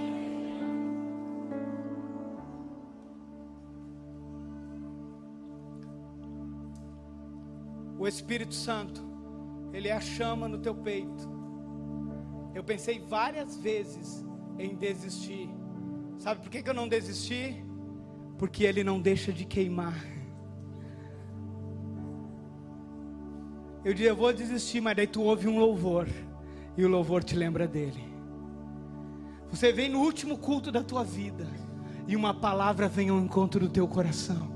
O 8.03 8.09
Espírito 8.09 8.53
Santo, 8.53 9.01
Ele 9.73 9.87
é 9.87 9.93
a 9.93 10.01
chama 10.01 10.49
no 10.49 10.59
teu 10.59 10.75
peito. 10.75 11.31
Eu 12.53 12.65
pensei 12.65 12.99
várias 12.99 13.57
vezes 13.57 14.27
em 14.59 14.75
desistir. 14.75 15.49
Sabe 16.19 16.41
por 16.41 16.51
que, 16.51 16.69
eu 16.69 16.75
não 16.75 16.89
desisti? 16.89 17.65
Porque 18.37 18.65
Ele 18.65 18.83
não 18.83 19.01
deixa 19.01 19.33
de 19.33 19.45
queimar. 19.45 20.05
Eu 23.85 23.95
disse, 23.95 24.09
eu 24.09 24.17
vou 24.17 24.33
desistir, 24.33 24.81
mas 24.81 24.97
daí 24.97 25.07
tu 25.07 25.23
ouve 25.23 25.47
um 25.47 25.61
louvor. 25.61 26.09
E 26.77 26.85
o 26.85 26.89
louvor 26.89 27.23
te 27.23 27.37
lembra 27.37 27.69
dele. 27.69 28.03
Você 29.49 29.73
vem 29.73 29.89
no 29.89 30.01
último 30.01 30.37
culto 30.39 30.73
da 30.73 30.83
tua 30.83 31.05
vida. 31.05 31.47
E 32.09 32.17
uma 32.17 32.35
palavra 32.35 32.89
vem 32.89 33.11
ao 33.11 33.21
encontro 33.21 33.61
do 33.61 33.69
teu 33.69 33.87
coração. 33.87 34.51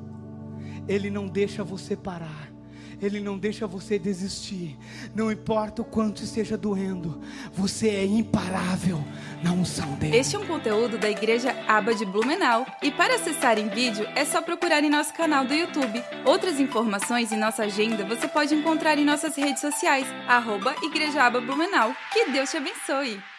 Ele 0.89 1.11
não 1.11 1.29
deixa 1.29 1.63
você 1.63 1.95
parar. 1.95 2.56
Ele 3.01 3.21
não 3.21 3.39
deixa 3.39 3.67
você 3.67 3.99
desistir. 3.99 4.77
Não 5.15 5.31
importa 5.31 5.83
o 5.83 5.85
quanto 5.85 6.23
esteja 6.23 6.57
doendo, 6.57 7.21
você 7.53 7.89
é 7.89 8.05
imparável 8.05 9.03
na 9.43 9.53
unção 9.53 9.95
dele. 9.95 10.17
Este 10.17 10.37
é 10.37 10.39
um 10.39 10.47
conteúdo 10.47 10.99
da 10.99 11.11
Igreja 11.11 11.55
Aba 11.69 11.95
de 11.95 12.05
Blumenau. 12.05 12.67
E 12.83 12.91
para 12.91 13.17
acessar 13.17 13.59
em 13.59 13.69
vídeo, 13.69 14.07
é 14.15 14.25
só 14.25 14.41
procurar 14.41 14.83
em 14.83 14.91
nosso 14.91 15.13
canal 15.15 15.45
do 15.45 15.55
YouTube. 15.55 16.03
Outras 16.25 16.59
informações 16.59 17.33
e 17.33 17.37
nossa 17.37 17.65
agenda 17.65 18.05
você 18.05 18.27
pode 18.27 18.55
encontrar 18.55 18.99
em 18.99 19.05
nossas 19.05 19.37
redes 19.37 19.61
sociais, 19.61 20.07
arroba 20.27 20.75
Igreja 20.83 21.23
Aba 21.23 21.41
Blumenau. 21.41 21.95
Que 22.13 22.31
Deus 22.31 22.51
te 22.51 22.57
abençoe! 22.57 23.36